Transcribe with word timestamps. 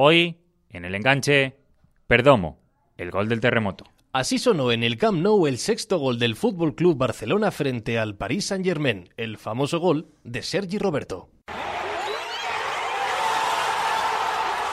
Hoy, 0.00 0.36
en 0.70 0.84
el 0.84 0.94
enganche, 0.94 1.56
Perdomo, 2.06 2.60
el 2.96 3.10
gol 3.10 3.28
del 3.28 3.40
terremoto. 3.40 3.84
Así 4.12 4.38
sonó 4.38 4.70
en 4.70 4.84
el 4.84 4.96
Camp 4.96 5.18
Nou 5.18 5.48
el 5.48 5.58
sexto 5.58 5.98
gol 5.98 6.20
del 6.20 6.36
Fútbol 6.36 6.76
Club 6.76 6.96
Barcelona 6.96 7.50
frente 7.50 7.98
al 7.98 8.14
Paris 8.14 8.46
Saint-Germain, 8.46 9.08
el 9.16 9.38
famoso 9.38 9.80
gol 9.80 10.06
de 10.22 10.44
Sergi 10.44 10.78
Roberto. 10.78 11.30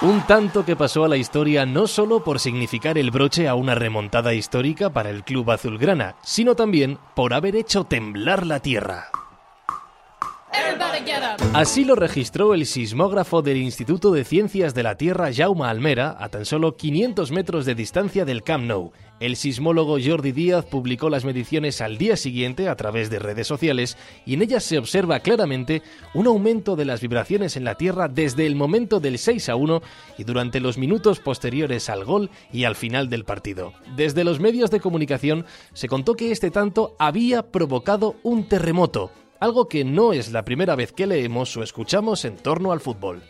Un 0.03 0.21
tanto 0.27 0.63
que 0.63 0.75
pasó 0.75 1.05
a 1.05 1.07
la 1.07 1.17
historia 1.17 1.65
no 1.65 1.87
solo 1.87 2.23
por 2.23 2.39
significar 2.39 2.99
el 2.99 3.09
broche 3.09 3.47
a 3.47 3.55
una 3.55 3.73
remontada 3.73 4.35
histórica 4.35 4.93
para 4.93 5.09
el 5.09 5.23
club 5.23 5.49
azulgrana, 5.49 6.17
sino 6.21 6.53
también 6.53 6.99
por 7.15 7.33
haber 7.33 7.55
hecho 7.55 7.85
temblar 7.85 8.45
la 8.45 8.59
tierra. 8.59 9.09
Así 11.53 11.85
lo 11.85 11.95
registró 11.95 12.53
el 12.53 12.65
sismógrafo 12.65 13.41
del 13.41 13.57
Instituto 13.57 14.11
de 14.11 14.25
Ciencias 14.25 14.73
de 14.73 14.83
la 14.83 14.95
Tierra 14.97 15.29
Jaume 15.33 15.65
Almera 15.65 16.15
a 16.19 16.29
tan 16.29 16.45
solo 16.45 16.75
500 16.75 17.31
metros 17.31 17.65
de 17.65 17.75
distancia 17.75 18.25
del 18.25 18.43
Camp 18.43 18.65
Nou. 18.65 18.91
El 19.21 19.37
sismólogo 19.37 19.97
Jordi 20.03 20.33
Díaz 20.33 20.65
publicó 20.65 21.09
las 21.09 21.23
mediciones 21.23 21.79
al 21.79 21.97
día 21.97 22.17
siguiente 22.17 22.67
a 22.67 22.75
través 22.75 23.09
de 23.09 23.19
redes 23.19 23.47
sociales 23.47 23.97
y 24.25 24.33
en 24.33 24.41
ellas 24.41 24.65
se 24.65 24.77
observa 24.77 25.21
claramente 25.21 25.81
un 26.13 26.27
aumento 26.27 26.75
de 26.75 26.83
las 26.83 26.99
vibraciones 26.99 27.55
en 27.55 27.63
la 27.63 27.75
Tierra 27.75 28.09
desde 28.09 28.45
el 28.45 28.55
momento 28.55 28.99
del 28.99 29.17
6 29.17 29.47
a 29.47 29.55
1 29.55 29.81
y 30.17 30.25
durante 30.25 30.59
los 30.59 30.77
minutos 30.77 31.21
posteriores 31.21 31.89
al 31.89 32.03
gol 32.03 32.29
y 32.51 32.65
al 32.65 32.75
final 32.75 33.09
del 33.09 33.23
partido. 33.23 33.71
Desde 33.95 34.25
los 34.25 34.41
medios 34.41 34.69
de 34.69 34.81
comunicación 34.81 35.45
se 35.73 35.87
contó 35.87 36.15
que 36.15 36.31
este 36.31 36.51
tanto 36.51 36.97
había 36.99 37.43
provocado 37.43 38.15
un 38.23 38.49
terremoto 38.49 39.11
algo 39.39 39.67
que 39.67 39.83
no 39.83 40.13
es 40.13 40.31
la 40.31 40.45
primera 40.45 40.75
vez 40.75 40.91
que 40.91 41.07
leemos 41.07 41.55
o 41.57 41.63
escuchamos 41.63 42.25
en 42.25 42.37
torno 42.37 42.71
al 42.71 42.79
fútbol. 42.79 43.21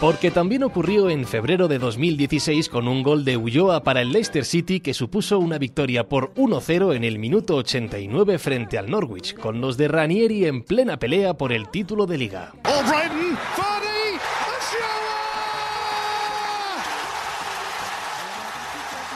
Porque 0.00 0.30
también 0.30 0.62
ocurrió 0.62 1.10
en 1.10 1.26
febrero 1.26 1.66
de 1.66 1.80
2016 1.80 2.68
con 2.68 2.86
un 2.86 3.02
gol 3.02 3.24
de 3.24 3.36
Ulloa 3.36 3.82
para 3.82 4.00
el 4.00 4.12
Leicester 4.12 4.44
City 4.44 4.78
que 4.78 4.94
supuso 4.94 5.40
una 5.40 5.58
victoria 5.58 6.08
por 6.08 6.32
1-0 6.34 6.94
en 6.94 7.02
el 7.02 7.18
minuto 7.18 7.56
89 7.56 8.38
frente 8.38 8.78
al 8.78 8.88
Norwich, 8.88 9.34
con 9.34 9.60
los 9.60 9.76
de 9.76 9.88
Ranieri 9.88 10.46
en 10.46 10.62
plena 10.62 11.00
pelea 11.00 11.34
por 11.34 11.52
el 11.52 11.68
título 11.68 12.06
de 12.06 12.16
liga. 12.16 12.52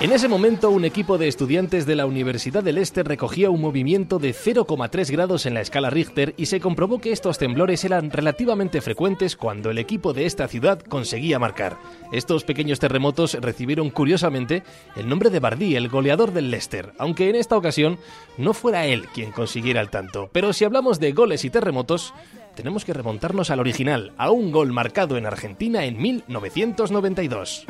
En 0.02 0.10
ese 0.10 0.26
momento, 0.26 0.70
un 0.70 0.84
equipo 0.84 1.16
de 1.16 1.28
estudiantes 1.28 1.86
de 1.86 1.94
la 1.94 2.06
Universidad 2.06 2.64
del 2.64 2.78
Este 2.78 3.04
recogía 3.04 3.50
un 3.50 3.60
movimiento 3.60 4.18
de 4.18 4.34
0,3 4.34 5.08
grados 5.12 5.46
en 5.46 5.54
la 5.54 5.60
escala 5.60 5.90
Richter 5.90 6.34
y 6.36 6.46
se 6.46 6.58
comprobó 6.58 6.98
que 6.98 7.12
estos 7.12 7.38
temblores 7.38 7.84
eran 7.84 8.10
relativamente 8.10 8.80
frecuentes 8.80 9.36
cuando 9.36 9.70
el 9.70 9.78
equipo 9.78 10.12
de 10.12 10.26
esta 10.26 10.48
ciudad 10.48 10.80
conseguía 10.80 11.38
marcar. 11.38 11.78
Estos 12.10 12.42
pequeños 12.42 12.80
terremotos 12.80 13.34
recibieron 13.34 13.90
curiosamente 13.90 14.64
el 14.96 15.08
nombre 15.08 15.30
de 15.30 15.38
Bardí, 15.38 15.76
el 15.76 15.88
goleador 15.88 16.32
del 16.32 16.50
Leicester, 16.50 16.92
aunque 16.98 17.30
en 17.30 17.36
esta 17.36 17.56
ocasión 17.56 17.96
no 18.38 18.54
fuera 18.54 18.86
él 18.86 19.06
quien 19.14 19.30
consiguiera 19.30 19.80
el 19.80 19.90
tanto. 19.90 20.30
Pero 20.32 20.52
si 20.52 20.64
hablamos 20.64 20.98
de 20.98 21.12
goles 21.12 21.44
y 21.44 21.50
terremotos, 21.50 22.12
tenemos 22.56 22.84
que 22.84 22.92
remontarnos 22.92 23.50
al 23.50 23.60
original, 23.60 24.14
a 24.16 24.32
un 24.32 24.50
gol 24.50 24.72
marcado 24.72 25.16
en 25.16 25.26
Argentina 25.26 25.84
en 25.84 26.02
1992. 26.02 27.66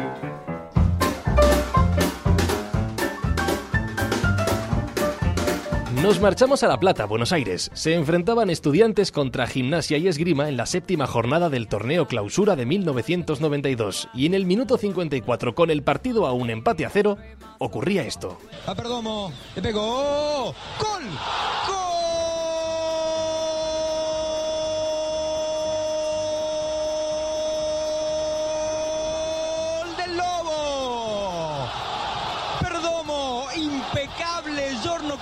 Nos 6.03 6.21
marchamos 6.21 6.65
a 6.65 6.67
La 6.69 6.81
Plata, 6.81 7.05
Buenos 7.07 7.31
Aires. 7.33 7.71
Se 7.75 7.95
enfrentaban 7.95 8.51
estudiantes 8.51 9.13
contra 9.13 9.47
gimnasia 9.47 9.99
y 9.99 10.09
esgrima 10.09 10.49
en 10.49 10.57
la 10.57 10.67
séptima 10.67 11.07
jornada 11.07 11.49
del 11.49 11.69
torneo 11.69 12.09
clausura 12.09 12.57
de 12.57 12.67
1992. 12.67 14.09
Y 14.13 14.27
en 14.27 14.35
el 14.35 14.45
minuto 14.45 14.79
54, 14.79 15.55
con 15.55 15.71
el 15.71 15.85
partido 15.85 16.27
a 16.27 16.33
un 16.33 16.51
empate 16.51 16.85
a 16.85 16.91
cero, 16.91 17.19
ocurría 17.59 18.03
esto. 18.03 18.37
A 18.67 18.75
Perdomo, 18.75 19.33
le 19.55 19.63
pegó. 19.63 20.53
¡Gol! 20.81 21.05
¡Gol! 21.69 21.83
del 29.99 30.17
Lobo! 30.17 31.69
Perdomo, 32.61 33.47
impecable, 33.55 34.77
Giorno 34.83 35.17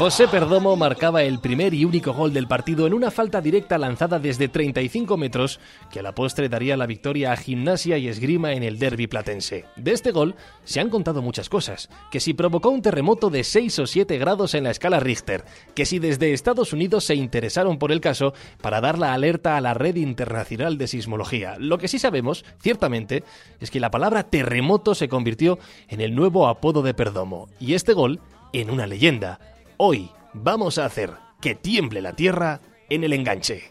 José 0.00 0.28
Perdomo 0.28 0.76
marcaba 0.76 1.22
el 1.22 1.40
primer 1.40 1.74
y 1.74 1.84
único 1.84 2.14
gol 2.14 2.32
del 2.32 2.46
partido 2.46 2.86
en 2.86 2.94
una 2.94 3.10
falta 3.10 3.42
directa 3.42 3.76
lanzada 3.76 4.18
desde 4.18 4.48
35 4.48 5.16
metros 5.18 5.60
que 5.90 6.00
a 6.00 6.02
la 6.02 6.14
postre 6.14 6.48
daría 6.48 6.76
la 6.76 6.86
victoria 6.86 7.32
a 7.32 7.36
Gimnasia 7.36 7.98
y 7.98 8.08
Esgrima 8.08 8.54
en 8.54 8.62
el 8.62 8.78
derby 8.78 9.06
platense. 9.08 9.66
De 9.76 9.92
este 9.92 10.10
gol 10.10 10.36
se 10.64 10.80
han 10.80 10.88
contado 10.88 11.20
muchas 11.20 11.50
cosas, 11.50 11.90
que 12.10 12.20
si 12.20 12.32
provocó 12.32 12.70
un 12.70 12.80
terremoto 12.80 13.28
de 13.28 13.44
6 13.44 13.80
o 13.80 13.86
7 13.86 14.16
grados 14.16 14.54
en 14.54 14.64
la 14.64 14.70
escala 14.70 15.00
Richter, 15.00 15.44
que 15.74 15.84
si 15.84 15.98
desde 15.98 16.32
Estados 16.32 16.72
Unidos 16.72 17.04
se 17.04 17.14
interesaron 17.14 17.78
por 17.78 17.92
el 17.92 18.00
caso 18.00 18.32
para 18.62 18.80
dar 18.80 18.98
la 18.98 19.12
alerta 19.12 19.56
a 19.58 19.60
la 19.60 19.74
red 19.74 19.96
internacional 19.96 20.78
de 20.78 20.86
sismología. 20.86 21.56
Lo 21.58 21.76
que 21.76 21.88
sí 21.88 21.98
sabemos, 21.98 22.46
ciertamente, 22.62 23.22
es 23.60 23.70
que 23.70 23.80
la 23.80 23.90
palabra 23.90 24.22
terremoto 24.22 24.94
se 24.94 25.08
convirtió 25.08 25.58
en 25.88 26.00
el 26.00 26.14
nuevo 26.14 26.48
apodo 26.48 26.82
de 26.82 26.94
Perdomo, 26.94 27.48
y 27.58 27.74
este 27.74 27.92
gol 27.92 28.20
en 28.52 28.70
una 28.70 28.86
leyenda. 28.86 29.38
Hoy 29.76 30.10
vamos 30.32 30.78
a 30.78 30.84
hacer 30.84 31.12
que 31.40 31.54
tiemble 31.54 32.00
la 32.02 32.14
tierra 32.14 32.60
en 32.88 33.04
el 33.04 33.12
enganche. 33.12 33.70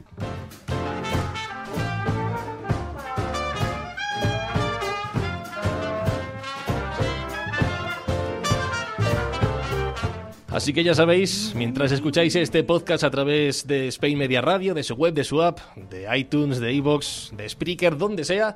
Así 10.51 10.73
que 10.73 10.84
ya 10.84 10.96
sabéis, 10.96 11.53
mientras 11.56 11.91
escucháis 11.91 12.35
este 12.35 12.63
podcast 12.63 13.03
a 13.03 13.11
través 13.11 13.67
de 13.67 13.88
Spain 13.90 14.17
Media 14.17 14.41
Radio, 14.41 14.73
de 14.73 14.81
su 14.81 14.96
web, 14.96 15.13
de 15.13 15.23
su 15.23 15.44
app, 15.44 15.59
de 15.75 16.07
iTunes, 16.17 16.59
de 16.59 16.73
iVoox, 16.73 17.31
de 17.38 17.47
Spreaker, 17.47 17.96
donde 17.97 18.25
sea, 18.25 18.56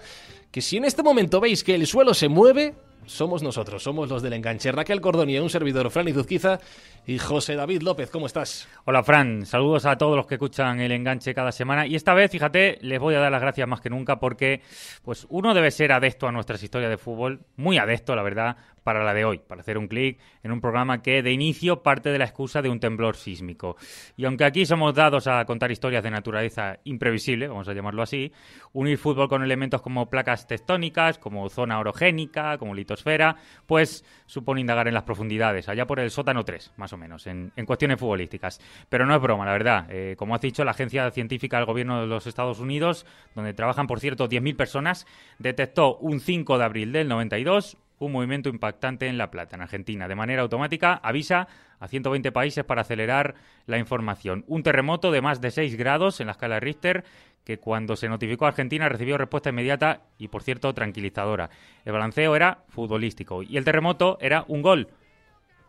que 0.50 0.62
si 0.62 0.78
en 0.78 0.86
este 0.86 1.04
momento 1.04 1.40
veis 1.40 1.64
que 1.64 1.76
el 1.76 1.86
suelo 1.86 2.16
se 2.16 2.30
mueve, 2.30 2.74
somos 3.06 3.44
nosotros, 3.44 3.84
somos 3.84 4.10
los 4.10 4.22
del 4.22 4.34
enganche. 4.34 4.72
Raquel 4.72 5.02
Cordoni, 5.02 5.38
un 5.40 5.50
servidor, 5.50 5.90
Fran 5.90 6.08
Izuzquiza 6.08 6.60
y 7.06 7.18
José 7.18 7.56
David 7.56 7.82
López. 7.82 8.10
¿Cómo 8.10 8.26
estás? 8.26 8.68
Hola, 8.86 9.04
Fran. 9.04 9.46
Saludos 9.46 9.86
a 9.86 9.98
todos 9.98 10.16
los 10.16 10.26
que 10.26 10.36
escuchan 10.36 10.80
el 10.80 10.92
enganche 10.92 11.34
cada 11.34 11.52
semana. 11.52 11.86
Y 11.86 11.96
esta 11.96 12.14
vez, 12.14 12.32
fíjate, 12.32 12.80
les 12.82 13.00
voy 13.00 13.16
a 13.16 13.20
dar 13.20 13.32
las 13.32 13.42
gracias 13.42 13.68
más 13.68 13.82
que 13.82 13.90
nunca 13.90 14.20
porque 14.20 14.62
pues 15.04 15.26
uno 15.30 15.54
debe 15.54 15.72
ser 15.72 15.92
adepto 15.92 16.28
a 16.28 16.32
nuestras 16.32 16.62
historias 16.64 16.90
de 16.90 16.98
fútbol, 16.98 17.42
muy 17.56 17.78
adepto, 17.78 18.16
la 18.16 18.24
verdad, 18.24 18.58
para 18.84 19.04
la 19.04 19.14
de 19.14 19.26
hoy, 19.26 19.40
para 19.40 19.62
hacer 19.62 19.78
un 19.78 19.88
clic 19.88 20.20
en 20.44 20.52
un 20.52 20.62
programa 20.62 21.02
que 21.02 21.24
de 21.24 21.32
inicio 21.32 21.84
parte 21.84 22.10
de 22.10 22.18
la 22.18 22.26
excusa 22.26 22.62
de 22.62 22.70
un 22.70 22.80
temblor 22.80 23.16
sísmico. 23.16 23.76
Y 24.18 24.26
aunque 24.26 24.46
aquí 24.46 24.66
somos 24.66 24.94
dados 24.94 25.28
a 25.28 25.46
contar 25.46 25.72
historias 25.72 26.04
de 26.04 26.12
naturaleza 26.12 26.80
imprevisible, 26.84 27.48
vamos 27.48 27.68
a 27.68 27.74
llamarlo 27.74 28.02
así, 28.02 28.32
unir 28.74 28.98
fútbol 28.98 29.30
con 29.30 29.44
elementos 29.44 29.82
como 29.82 30.10
placas 30.10 30.48
tectónicas, 30.48 31.18
como 31.18 31.50
zona 31.50 31.80
orogénica, 31.80 32.58
como 32.58 32.74
litosfera, 32.74 33.38
pues 33.66 34.06
supone 34.26 34.62
indagar 34.62 34.88
en 34.88 34.94
las 34.94 35.04
profundidades, 35.04 35.70
allá 35.70 35.86
por 35.86 36.00
el 36.00 36.12
sótano 36.12 36.44
3, 36.44 36.74
más 36.78 36.94
o 36.94 36.98
menos, 36.98 37.28
en, 37.28 37.52
cuestiones 37.66 38.00
futbolísticas. 38.00 38.60
Pero 38.90 39.06
no 39.06 39.16
es 39.16 39.22
broma, 39.22 39.46
la 39.46 39.52
verdad. 39.52 39.88
Eh, 39.90 40.16
como 40.18 40.36
has 40.36 40.42
dicho, 40.42 40.64
la 40.64 40.72
agencia 40.72 41.10
científica 41.12 41.58
del 41.58 41.66
gobierno 41.66 42.02
de 42.02 42.08
los 42.08 42.28
Estados 42.28 42.60
Unidos, 42.60 43.06
donde 43.36 43.54
trabajan, 43.54 43.88
por 43.88 44.00
cierto, 44.00 44.28
10.000 44.28 44.56
personas, 44.56 45.08
detectó 45.40 45.98
un 45.98 46.20
5 46.20 46.58
de 46.58 46.64
abril 46.64 46.92
del 46.92 47.08
92 47.08 47.78
un 48.00 48.12
movimiento 48.12 48.50
impactante 48.50 49.08
en 49.08 49.18
La 49.18 49.32
Plata, 49.32 49.56
en 49.56 49.62
Argentina. 49.62 50.08
De 50.08 50.16
manera 50.16 50.42
automática 50.42 50.94
avisa 51.04 51.48
a 51.80 51.88
120 51.88 52.32
países 52.32 52.64
para 52.64 52.82
acelerar 52.82 53.36
la 53.66 53.78
información. 53.78 54.44
Un 54.48 54.64
terremoto 54.64 55.12
de 55.12 55.22
más 55.22 55.42
de 55.42 55.52
6 55.52 55.76
grados 55.76 56.20
en 56.20 56.28
la 56.28 56.34
escala 56.34 56.60
Richter 56.60 57.04
que 57.44 57.60
cuando 57.60 57.96
se 57.96 58.10
notificó 58.10 58.46
a 58.46 58.50
Argentina 58.50 58.88
recibió 58.90 59.18
respuesta 59.18 59.50
inmediata 59.50 60.04
y, 60.18 60.30
por 60.30 60.44
cierto, 60.44 60.74
tranquilizadora. 60.74 61.50
El 61.84 61.94
balanceo 61.94 62.36
era 62.36 62.64
futbolístico 62.70 63.44
y 63.44 63.58
el 63.58 63.66
terremoto 63.66 64.18
era 64.22 64.46
un 64.48 64.62
gol. 64.62 64.88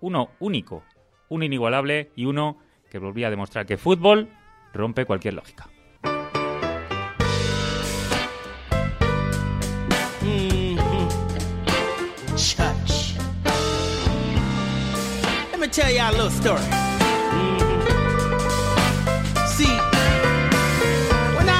Uno 0.01 0.31
único, 0.39 0.85
un 1.29 1.43
inigualable 1.43 2.11
y 2.15 2.27
uno 2.27 2.59
que 2.91 2.99
volvía 2.99 3.27
a 3.27 3.31
demostrar 3.31 3.67
que 3.67 3.77
fútbol 3.77 4.29
rompe 4.73 5.05
cualquier 5.05 5.35
lógica. 5.35 5.69
Church. 12.45 13.15
Let 15.51 15.61
me 15.61 15.69
tell 15.69 15.91
y'all 15.91 16.11
a 16.11 16.13
little 16.13 16.31
story. 16.31 16.63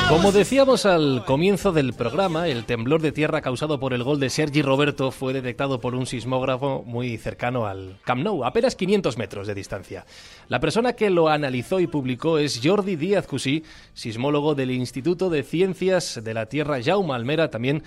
Como 0.09 0.31
decíamos 0.33 0.85
al 0.85 1.25
comienzo 1.25 1.73
del 1.73 1.95
programa, 1.95 2.47
el 2.47 2.67
temblor 2.67 3.01
de 3.01 3.11
tierra 3.11 3.41
causado 3.41 3.81
por 3.81 3.95
el 3.95 4.05
gol 4.05 4.21
de 4.21 4.29
Sergi 4.31 4.61
Roberto 4.61 5.11
fue 5.11 5.33
detectado 5.33 5.81
por 5.81 5.95
un 5.95 6.07
sismógrafo 6.07 6.85
muy 6.87 7.17
cercano 7.17 7.67
al 7.67 7.99
Camp 8.05 8.23
Nou, 8.23 8.45
apenas 8.45 8.77
500 8.77 9.17
metros 9.19 9.47
de 9.47 9.55
distancia. 9.55 10.05
La 10.49 10.61
persona 10.61 10.93
que 10.93 11.11
lo 11.11 11.29
analizó 11.29 11.81
y 11.81 11.87
publicó 11.87 12.39
es 12.39 12.61
Jordi 12.63 12.97
Díaz 12.97 13.27
Cusí, 13.27 13.65
sismólogo 13.95 14.55
del 14.55 14.71
Instituto 14.71 15.31
de 15.31 15.43
Ciencias 15.43 16.21
de 16.23 16.35
la 16.35 16.47
Tierra 16.47 16.81
Jaume 16.81 17.15
Almera, 17.15 17.51
también 17.51 17.83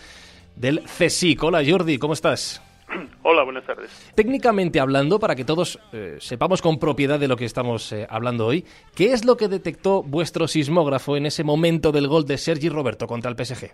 del 0.55 0.81
CSIC. 0.81 1.41
Hola 1.43 1.63
Jordi, 1.65 1.97
¿cómo 1.97 2.13
estás? 2.13 2.61
Hola, 3.23 3.43
buenas 3.43 3.65
tardes. 3.65 4.11
Técnicamente 4.15 4.79
hablando, 4.79 5.19
para 5.19 5.35
que 5.35 5.43
todos 5.43 5.79
eh, 5.93 6.17
sepamos 6.19 6.61
con 6.61 6.79
propiedad 6.79 7.19
de 7.19 7.27
lo 7.27 7.35
que 7.35 7.45
estamos 7.45 7.91
eh, 7.91 8.07
hablando 8.09 8.45
hoy, 8.45 8.65
¿qué 8.95 9.11
es 9.11 9.25
lo 9.25 9.37
que 9.37 9.47
detectó 9.47 10.03
vuestro 10.03 10.47
sismógrafo 10.47 11.17
en 11.17 11.25
ese 11.25 11.43
momento 11.43 11.91
del 11.91 12.07
gol 12.07 12.25
de 12.25 12.37
Sergi 12.37 12.69
Roberto 12.69 13.07
contra 13.07 13.29
el 13.31 13.37
PSG? 13.37 13.71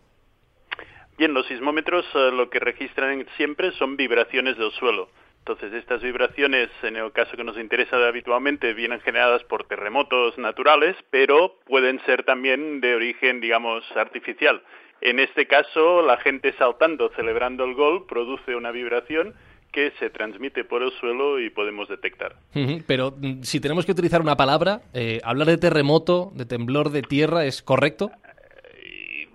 Bien, 1.18 1.34
los 1.34 1.46
sismómetros 1.48 2.06
eh, 2.16 2.32
lo 2.32 2.50
que 2.50 2.60
registran 2.60 3.26
siempre 3.38 3.72
son 3.74 3.98
vibraciones 3.98 4.58
del 4.58 4.72
suelo. 4.72 5.10
Entonces, 5.40 5.74
estas 5.74 6.02
vibraciones, 6.02 6.70
en 6.84 6.96
el 6.96 7.12
caso 7.12 7.36
que 7.36 7.44
nos 7.44 7.58
interesa 7.58 7.98
habitualmente, 8.08 8.74
vienen 8.74 9.02
generadas 9.02 9.44
por 9.44 9.66
terremotos 9.66 10.38
naturales, 10.38 10.96
pero 11.10 11.56
pueden 11.66 12.00
ser 12.06 12.24
también 12.24 12.80
de 12.80 12.96
origen, 12.96 13.42
digamos, 13.42 13.84
artificial. 13.94 14.64
En 15.06 15.20
este 15.20 15.48
caso, 15.48 16.02
la 16.02 16.16
gente 16.16 16.54
saltando, 16.54 17.12
celebrando 17.18 17.66
el 17.66 17.74
gol, 17.74 18.06
produce 18.06 18.56
una 18.56 18.72
vibración 18.72 19.34
que 19.70 19.92
se 20.00 20.10
transmite 20.10 20.64
por 20.64 20.82
el 20.82 20.94
suelo 20.94 21.42
y 21.42 21.50
podemos 21.50 21.90
detectar. 21.90 22.36
Pero 22.88 23.12
mm, 23.12 23.42
si 23.42 23.60
tenemos 23.60 23.86
que 23.86 23.92
utilizar 23.92 24.22
una 24.22 24.38
palabra, 24.38 24.80
eh, 24.94 25.20
hablar 25.26 25.48
de 25.48 25.58
terremoto, 25.58 26.32
de 26.36 26.46
temblor 26.46 26.92
de 26.92 27.02
tierra, 27.02 27.44
¿es 27.44 27.62
correcto? 27.62 28.12
Eh, 28.78 29.28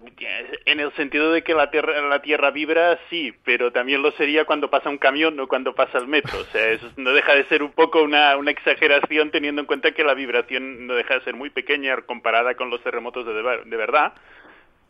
en 0.65 0.81
el 0.81 0.91
sentido 0.94 1.32
de 1.32 1.43
que 1.43 1.53
la 1.53 1.71
tierra, 1.71 2.00
la 2.09 2.23
tierra 2.23 2.50
vibra, 2.50 2.99
sí, 3.11 3.35
pero 3.44 3.71
también 3.71 4.00
lo 4.00 4.12
sería 4.12 4.47
cuando 4.47 4.71
pasa 4.71 4.88
un 4.88 4.97
camión 4.97 5.38
o 5.38 5.49
cuando 5.49 5.75
pasa 5.75 5.99
el 5.99 6.06
metro. 6.06 6.41
O 6.41 6.44
sea, 6.44 6.67
eso 6.71 6.91
no 6.97 7.12
deja 7.12 7.35
de 7.35 7.44
ser 7.44 7.62
un 7.62 7.73
poco 7.73 8.03
una, 8.03 8.38
una 8.38 8.53
exageración 8.53 9.31
teniendo 9.31 9.61
en 9.61 9.67
cuenta 9.67 9.93
que 9.93 10.03
la 10.03 10.14
vibración 10.14 10.87
no 10.87 10.94
deja 10.94 11.19
de 11.19 11.25
ser 11.25 11.35
muy 11.35 11.50
pequeña 11.50 11.94
comparada 12.06 12.55
con 12.55 12.71
los 12.71 12.82
terremotos 12.82 13.26
de, 13.26 13.35
de 13.35 13.76
verdad 13.76 14.14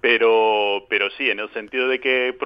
pero, 0.01 0.87
pero 0.89 1.11
sí, 1.11 1.31
en 1.31 1.41
el 1.41 1.53
sentido 1.53 1.89
de 1.89 2.01
que 2.01 2.37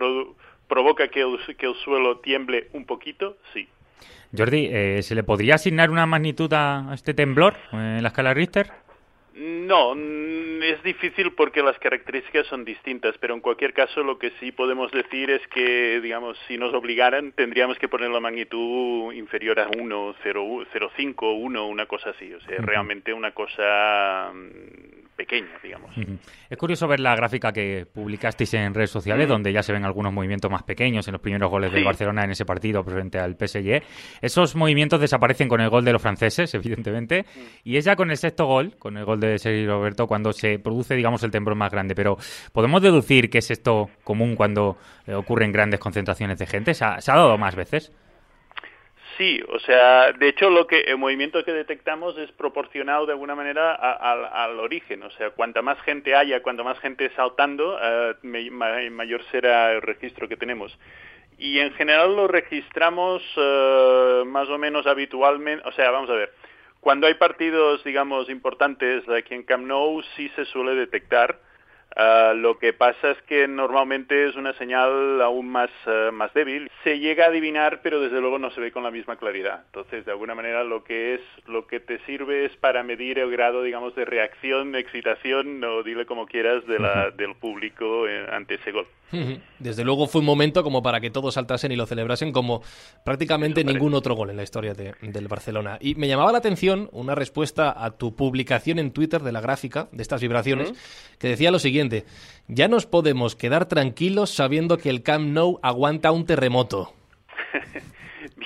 provoca 0.69 1.09
que 1.09 1.21
el, 1.21 1.39
que 1.57 1.67
el 1.67 1.75
suelo 1.77 2.19
tiemble 2.19 2.69
un 2.73 2.85
poquito, 2.85 3.37
sí. 3.53 3.69
Jordi, 4.37 4.69
eh, 4.71 5.03
¿se 5.03 5.15
le 5.15 5.23
podría 5.23 5.57
asignar 5.57 5.91
una 5.91 6.07
magnitud 6.07 6.51
a 6.55 6.91
este 6.95 7.13
temblor 7.13 7.55
en 7.73 8.03
la 8.03 8.09
escala 8.09 8.33
Richter? 8.33 8.73
No, 9.35 9.95
mm, 9.95 10.63
es 10.63 10.83
difícil 10.83 11.33
porque 11.33 11.63
las 11.63 11.79
características 11.79 12.47
son 12.47 12.65
distintas, 12.65 13.17
pero 13.19 13.35
en 13.35 13.41
cualquier 13.41 13.73
caso 13.73 14.03
lo 14.03 14.19
que 14.19 14.31
sí 14.39 14.53
podemos 14.53 14.93
decir 14.93 15.31
es 15.31 15.47
que, 15.49 16.01
digamos, 16.01 16.39
si 16.47 16.59
nos 16.59 16.75
obligaran, 16.75 17.33
tendríamos 17.33 17.79
que 17.79 17.89
poner 17.89 18.11
la 18.11 18.21
magnitud 18.21 19.13
inferior 19.15 19.59
a 19.61 19.69
1, 19.77 20.15
0,5, 20.23 21.41
1, 21.41 21.67
una 21.67 21.87
cosa 21.87 22.11
así. 22.11 22.33
O 22.35 22.41
sea, 22.43 22.59
realmente 22.59 23.15
una 23.15 23.33
cosa 23.33 24.33
mm, 24.35 25.02
pequeña, 25.23 25.57
digamos. 25.63 25.95
Es 26.51 26.59
curioso 26.59 26.89
ver 26.89 26.99
la 26.99 27.15
gráfica 27.15 27.53
que 27.53 27.87
publicasteis 27.87 28.55
en 28.55 28.75
redes 28.75 28.91
sociales, 28.91 29.29
donde 29.29 29.53
ya 29.53 29.63
se 29.63 29.73
ven 29.73 29.85
algunos 29.85 30.13
movimientos 30.13 30.51
más 30.51 30.65
pequeños 30.65 31.07
en 31.07 31.13
los 31.13 31.21
primeros 31.21 31.49
goles 31.49 31.73
del 31.73 31.85
Barcelona 31.85 32.25
en 32.25 32.33
ese 32.33 32.45
partido 32.45 32.83
frente 32.83 33.21
al 33.21 33.37
PSG. 33.37 33.83
Esos 34.21 34.57
movimientos 34.57 35.01
desaparecen 35.01 35.49
con 35.49 35.61
el 35.61 35.71
gol 35.71 35.85
de 35.85 35.93
los 35.93 36.03
franceses, 36.03 36.53
evidentemente, 36.55 37.25
y 37.63 37.77
es 37.77 37.85
ya 37.85 37.95
con 37.95 38.11
el 38.11 38.17
sexto 38.17 38.47
gol, 38.47 38.75
con 38.79 38.97
el 38.97 39.05
gol 39.05 39.21
de 39.21 39.39
Sergio 39.39 39.69
Roberto, 39.69 40.09
cuando 40.09 40.33
se 40.33 40.59
produce, 40.59 40.97
digamos, 40.97 41.23
el 41.23 41.31
temblor 41.31 41.57
más 41.57 41.71
grande. 41.71 41.95
Pero 41.95 42.17
podemos 42.53 42.83
deducir 42.83 43.31
que 43.31 43.39
es 43.39 43.51
esto 43.53 43.91
común 44.03 44.35
cuando 44.35 44.77
eh, 45.07 45.15
ocurren 45.15 45.53
grandes 45.53 45.79
concentraciones 45.79 46.37
de 46.39 46.47
gente. 46.47 46.75
¿Se 46.75 46.85
ha 46.85 46.99
dado 47.07 47.39
más 47.39 47.55
veces? 47.55 47.93
Sí, 49.23 49.41
o 49.49 49.61
sea, 49.61 50.11
de 50.15 50.31
hecho 50.31 50.51
lo 50.51 50.67
que 50.67 50.81
el 50.81 50.99
movimiento 50.99 51.45
que 51.45 51.53
detectamos 51.53 52.19
es 52.19 52.33
proporcionado 52.33 53.07
de 53.07 53.13
alguna 53.13 53.37
manera 53.37 53.73
al 53.73 54.59
origen, 54.59 55.01
o 55.05 55.11
sea, 55.13 55.31
cuanta 55.31 55.63
más 55.63 55.81
gente 55.83 56.17
haya, 56.17 56.43
cuanta 56.43 56.65
más 56.65 56.77
gente 56.81 57.09
saltando, 57.15 57.79
eh, 57.81 58.51
mayor 58.51 59.23
será 59.31 59.75
el 59.75 59.83
registro 59.83 60.27
que 60.27 60.37
tenemos. 60.37 60.77
Y 61.39 61.61
en 61.61 61.73
general 61.75 62.17
lo 62.17 62.27
registramos 62.27 63.23
eh, 63.37 64.25
más 64.27 64.49
o 64.49 64.59
menos 64.59 64.89
habitualmente, 64.89 65.69
o 65.69 65.71
sea, 65.71 65.93
vamos 65.93 66.11
a 66.11 66.15
ver, 66.15 66.33
cuando 66.81 67.07
hay 67.07 67.15
partidos, 67.15 67.85
digamos, 67.85 68.29
importantes 68.29 69.09
aquí 69.09 69.35
en 69.35 69.45
Camp 69.45 69.69
Nou 69.69 70.03
sí 70.17 70.33
se 70.35 70.47
suele 70.47 70.75
detectar, 70.75 71.39
Ah, 71.97 72.33
lo 72.35 72.59
que 72.59 72.73
pasa 72.73 73.11
es 73.11 73.23
que 73.23 73.47
normalmente 73.47 74.29
es 74.29 74.37
una 74.37 74.53
señal 74.55 75.21
aún 75.21 75.49
más, 75.49 75.71
eh, 75.87 76.11
más 76.13 76.33
débil. 76.33 76.71
Se 76.85 76.99
llega 76.99 77.25
a 77.25 77.29
adivinar, 77.29 77.81
pero 77.83 78.01
desde 78.01 78.21
luego 78.21 78.39
no 78.39 78.51
se 78.51 78.61
ve 78.61 78.73
con 78.73 78.83
la 78.83 78.91
misma 78.91 79.17
claridad. 79.17 79.63
Entonces, 79.67 80.05
de 80.05 80.13
alguna 80.13 80.35
manera, 80.35 80.65
lo 80.65 80.85
que 80.85 81.15
es, 81.15 81.21
lo 81.47 81.67
que 81.67 81.81
te 81.81 81.99
sirve 82.07 82.47
es 82.47 82.57
para 82.57 82.83
medir 82.83 83.19
el 83.19 83.31
grado, 83.31 83.63
digamos, 83.63 83.95
de 83.95 84.05
reacción, 84.05 84.73
de 84.73 84.81
excitación, 84.81 85.63
o 85.65 85.83
dile 85.83 86.07
como 86.07 86.27
quieras, 86.27 86.67
de 86.67 86.79
la, 86.79 87.11
del 87.11 87.35
público 87.35 88.09
eh, 88.09 88.27
ante 88.31 88.55
ese 88.55 88.73
gol. 88.73 88.87
Desde 89.59 89.85
luego 89.85 90.07
fue 90.07 90.21
un 90.21 90.27
momento 90.27 90.63
como 90.63 90.83
para 90.83 90.99
que 90.99 91.11
todos 91.11 91.35
saltasen 91.35 91.71
y 91.71 91.77
lo 91.77 91.85
celebrasen 91.85 92.33
como 92.33 92.63
prácticamente 93.05 93.63
ningún 93.63 93.93
otro 93.93 94.15
gol 94.15 94.31
en 94.31 94.39
la 94.39 94.43
historia 94.43 94.73
del 94.73 95.29
Barcelona. 95.29 95.77
Y 95.83 95.97
me 95.97 96.09
llamaba 96.09 96.33
la 96.33 96.39
atención 96.39 96.89
una 96.93 97.15
respuesta 97.15 97.75
a 97.77 97.91
tu 97.91 98.17
publicación 98.17 98.79
en 98.79 98.91
Twitter 98.91 99.23
de 99.23 99.33
la 99.33 99.43
gráfica 99.43 99.89
de 99.93 100.03
estas 100.03 100.23
vibraciones, 100.23 100.73
que 101.19 101.29
decía 101.29 101.51
lo 101.51 101.59
siguiente 101.59 101.82
ya 102.49 102.69
nos 102.69 102.87
podemos 102.87 103.37
quedar 103.37 103.67
tranquilos 103.67 104.31
sabiendo 104.31 104.79
que 104.79 104.91
el 104.91 105.03
Camp 105.03 105.27
Nou 105.29 105.59
aguanta 105.63 106.13
un 106.13 106.27
terremoto. 106.27 106.93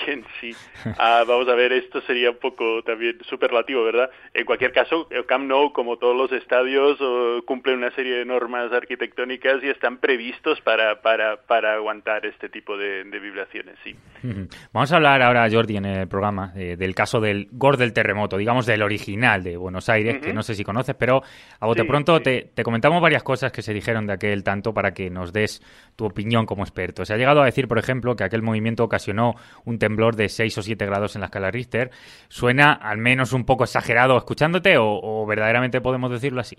Bien, 0.05 0.25
sí. 0.41 0.55
Ah, 0.99 1.25
vamos 1.27 1.49
a 1.49 1.55
ver, 1.55 1.73
esto 1.73 2.01
sería 2.03 2.31
un 2.31 2.39
poco 2.39 2.83
también 2.83 3.19
superlativo, 3.23 3.85
¿verdad? 3.85 4.11
En 4.35 4.45
cualquier 4.45 4.73
caso, 4.73 5.07
el 5.11 5.25
Camp 5.27 5.47
Nou, 5.47 5.73
como 5.73 5.97
todos 5.97 6.17
los 6.17 6.31
estadios, 6.33 6.99
cumple 7.45 7.75
una 7.75 7.91
serie 7.93 8.19
de 8.19 8.25
normas 8.25 8.73
arquitectónicas 8.73 9.63
y 9.63 9.69
están 9.69 9.99
previstos 9.99 10.61
para, 10.61 11.01
para, 11.01 11.37
para 11.47 11.75
aguantar 11.75 12.27
este 12.27 12.49
tipo 12.49 12.77
de, 12.77 13.05
vibraciones, 13.05 13.77
sí. 13.83 13.97
Vamos 14.73 14.93
a 14.93 14.97
hablar 14.97 15.23
ahora, 15.23 15.49
Jordi, 15.51 15.77
en 15.77 15.87
el 15.87 16.09
programa 16.09 16.53
eh, 16.57 16.77
del 16.77 16.95
caso 16.95 17.21
del 17.21 17.49
Gor 17.53 17.77
del 17.77 17.93
terremoto, 17.93 18.37
digamos 18.37 18.67
del 18.67 18.83
original 18.83 19.43
de 19.43 19.57
Buenos 19.57 19.89
Aires, 19.89 20.19
que 20.19 20.33
no 20.33 20.43
sé 20.43 20.55
si 20.55 20.65
conoces, 20.65 20.95
pero 20.95 21.23
a 21.61 21.67
bote 21.67 21.85
pronto 21.85 22.21
Te, 22.21 22.51
te 22.55 22.63
comentamos 22.63 23.01
varias 23.01 23.23
cosas 23.23 23.53
que 23.53 23.63
se 23.63 23.73
dijeron 23.73 24.07
de 24.07 24.15
aquel 24.15 24.45
tanto 24.45 24.75
para 24.75 24.93
que 24.93 25.11
nos 25.11 25.33
des 25.33 25.63
tu 25.97 26.05
opinión 26.05 26.47
como 26.47 26.63
experto. 26.63 27.05
Se 27.05 27.15
ha 27.15 27.17
llegado 27.17 27.43
a 27.43 27.47
decir, 27.47 27.69
por 27.69 27.79
ejemplo, 27.79 28.15
que 28.17 28.25
aquel 28.25 28.43
movimiento 28.43 28.85
ocasionó 28.85 29.35
un 29.65 29.79
temblor 29.87 30.17
de 30.17 30.29
6 30.29 30.59
o 30.59 30.63
7 30.63 30.85
grados 30.85 31.15
en 31.15 31.21
la 31.21 31.27
escala 31.27 31.53
Richter. 31.53 31.91
¿Suena 32.29 32.73
al 32.73 32.99
menos 32.99 33.33
un 33.33 33.47
poco 33.47 33.63
exagerado 33.63 34.17
escuchándote 34.17 34.75
o, 34.79 35.25
verdaderamente 35.27 35.81
podemos 35.81 36.11
decirlo 36.11 36.41
así? 36.41 36.57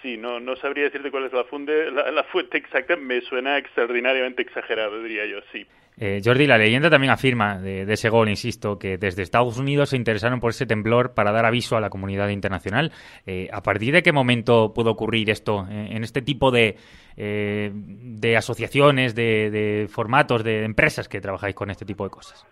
Sí, 0.00 0.16
no, 0.16 0.40
no 0.40 0.56
sabría 0.56 0.84
decirte 0.84 1.10
cuál 1.10 1.26
es 1.26 1.32
la, 1.32 2.10
la, 2.10 2.24
fuente 2.24 2.56
exacta, 2.56 2.96
me 2.96 3.20
suena 3.20 3.58
extraordinariamente 3.58 4.40
exagerado, 4.42 5.02
diría 5.02 5.26
yo, 5.26 5.40
sí. 5.52 5.66
Eh, 5.98 6.20
Jordi, 6.24 6.46
la 6.46 6.58
leyenda 6.58 6.88
también 6.88 7.12
afirma 7.12 7.58
de, 7.58 7.82
ese 7.92 8.08
gol, 8.08 8.28
insisto, 8.28 8.78
que 8.78 8.96
desde 8.96 9.22
Estados 9.22 9.58
Unidos 9.58 9.90
se 9.90 9.96
interesaron 9.96 10.40
por 10.40 10.50
ese 10.50 10.66
temblor 10.66 11.12
para 11.14 11.32
dar 11.32 11.44
aviso 11.44 11.76
a 11.76 11.80
la 11.80 11.90
comunidad 11.90 12.28
internacional. 12.28 12.92
Eh, 13.26 13.48
¿A 13.52 13.62
partir 13.62 13.92
de 13.92 14.02
qué 14.02 14.12
momento 14.12 14.72
puede 14.74 14.90
ocurrir 14.90 15.30
esto 15.30 15.66
en 15.68 16.02
este 16.02 16.22
tipo 16.22 16.50
de, 16.50 16.76
eh, 17.16 17.70
de 17.74 18.36
asociaciones, 18.36 19.14
de, 19.14 19.86
formatos, 19.90 20.42
de 20.42 20.64
empresas 20.64 21.08
que 21.08 21.20
trabajáis 21.20 21.54
con 21.54 21.70
este 21.70 21.84
tipo 21.84 22.04
de 22.04 22.10
cosas? 22.10 22.46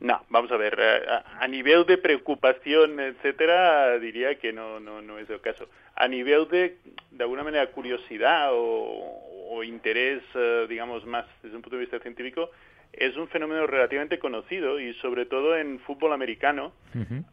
No, 0.00 0.24
vamos 0.30 0.50
a 0.50 0.56
ver, 0.56 0.78
eh, 0.80 1.02
a, 1.40 1.46
nivel 1.46 1.84
de 1.84 1.98
preocupación, 1.98 2.98
etcétera, 3.00 3.98
diría 3.98 4.36
que 4.36 4.50
no, 4.50 4.80
no, 4.80 5.02
no 5.02 5.18
es 5.18 5.28
el 5.28 5.42
caso. 5.42 5.68
A 5.94 6.08
nivel 6.08 6.48
de, 6.48 6.78
de 7.10 7.22
alguna 7.24 7.44
manera, 7.44 7.66
curiosidad 7.66 8.48
o, 8.52 9.62
interés, 9.62 10.22
eh, 10.34 10.64
digamos, 10.70 11.04
más 11.04 11.26
desde 11.42 11.54
un 11.54 11.60
punto 11.60 11.76
de 11.76 11.82
vista 11.82 11.98
científico, 11.98 12.50
es 12.94 13.14
un 13.16 13.28
fenómeno 13.28 13.66
relativamente 13.66 14.18
conocido 14.18 14.80
y 14.80 14.94
sobre 14.94 15.26
todo 15.26 15.54
en 15.56 15.80
fútbol 15.80 16.14
americano. 16.14 16.72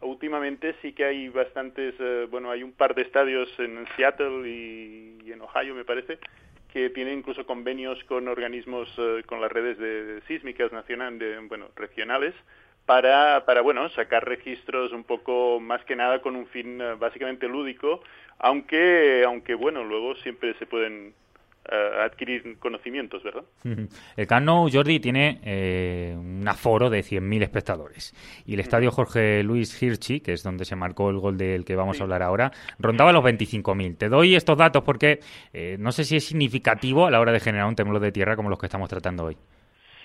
Últimamente 0.02 0.76
sí 0.82 0.92
que 0.92 1.06
hay 1.06 1.30
bastantes, 1.30 1.96
eh, 2.00 2.28
bueno, 2.30 2.52
hay 2.52 2.64
un 2.64 2.74
par 2.74 2.96
de 2.96 3.04
estadios 3.04 3.50
en 3.60 3.88
Seattle 3.96 4.48
y, 4.48 5.32
en 5.32 5.42
Ohio, 5.42 5.74
me 5.74 5.86
parece, 5.86 6.20
que 6.72 6.90
tienen 6.90 7.20
incluso 7.20 7.46
convenios 7.46 8.04
con 8.06 8.28
organismos, 8.28 8.90
eh, 8.98 9.24
con 9.26 9.42
las 9.42 9.52
redes 9.52 9.78
de, 9.78 10.22
sísmicas 10.28 10.72
nacionales, 10.72 11.40
bueno, 11.48 11.68
regionales, 11.76 12.34
para, 12.86 13.46
para, 13.46 13.62
bueno, 13.62 13.90
sacar 13.90 14.26
registros 14.26 14.94
un 14.94 15.04
poco 15.04 15.60
más 15.60 15.84
que 15.84 15.96
nada 15.96 16.22
con 16.22 16.36
un 16.36 16.48
fin 16.48 16.80
eh, 16.80 16.96
básicamente 16.96 17.48
lúdico, 17.48 18.02
aunque, 18.40 19.24
aunque 19.26 19.56
bueno, 19.56 19.84
luego 19.84 20.16
siempre 20.16 20.54
se 20.56 20.66
pueden 20.66 21.14
eh, 21.70 22.02
adquirir 22.04 22.58
conocimientos, 22.60 23.24
¿verdad? 23.24 23.44
El 24.16 24.28
Camp 24.28 24.46
Nou, 24.46 24.70
Jordi, 24.72 25.00
tiene 25.00 25.40
eh, 25.44 26.16
un 26.18 26.48
aforo 26.48 26.90
de 26.90 27.00
100.000 27.02 27.44
espectadores. 27.44 28.14
Y 28.46 28.54
el 28.54 28.60
estadio 28.60 28.92
Jorge 28.92 29.44
Luis 29.44 29.82
Hirschi, 29.82 30.22
que 30.22 30.34
es 30.34 30.44
donde 30.44 30.66
se 30.66 30.76
marcó 30.76 31.10
el 31.10 31.18
gol 31.18 31.38
del 31.38 31.66
que 31.66 31.76
vamos 31.76 32.00
a 32.00 32.04
hablar 32.04 32.24
ahora, 32.24 32.52
rondaba 32.80 33.12
los 33.12 33.24
25.000. 33.24 33.98
Te 33.98 34.10
doy 34.10 34.36
estos 34.36 34.58
datos 34.58 34.84
porque 34.84 35.20
eh, 35.54 35.78
no 35.80 35.92
sé 35.92 36.04
si 36.04 36.16
es 36.16 36.26
significativo 36.26 37.06
a 37.06 37.12
la 37.12 37.20
hora 37.20 37.32
de 37.32 37.40
generar 37.40 37.68
un 37.68 37.76
temblor 37.76 38.02
de 38.02 38.12
tierra 38.12 38.36
como 38.36 38.50
los 38.50 38.60
que 38.60 38.68
estamos 38.68 38.90
tratando 38.90 39.26
hoy. 39.26 39.38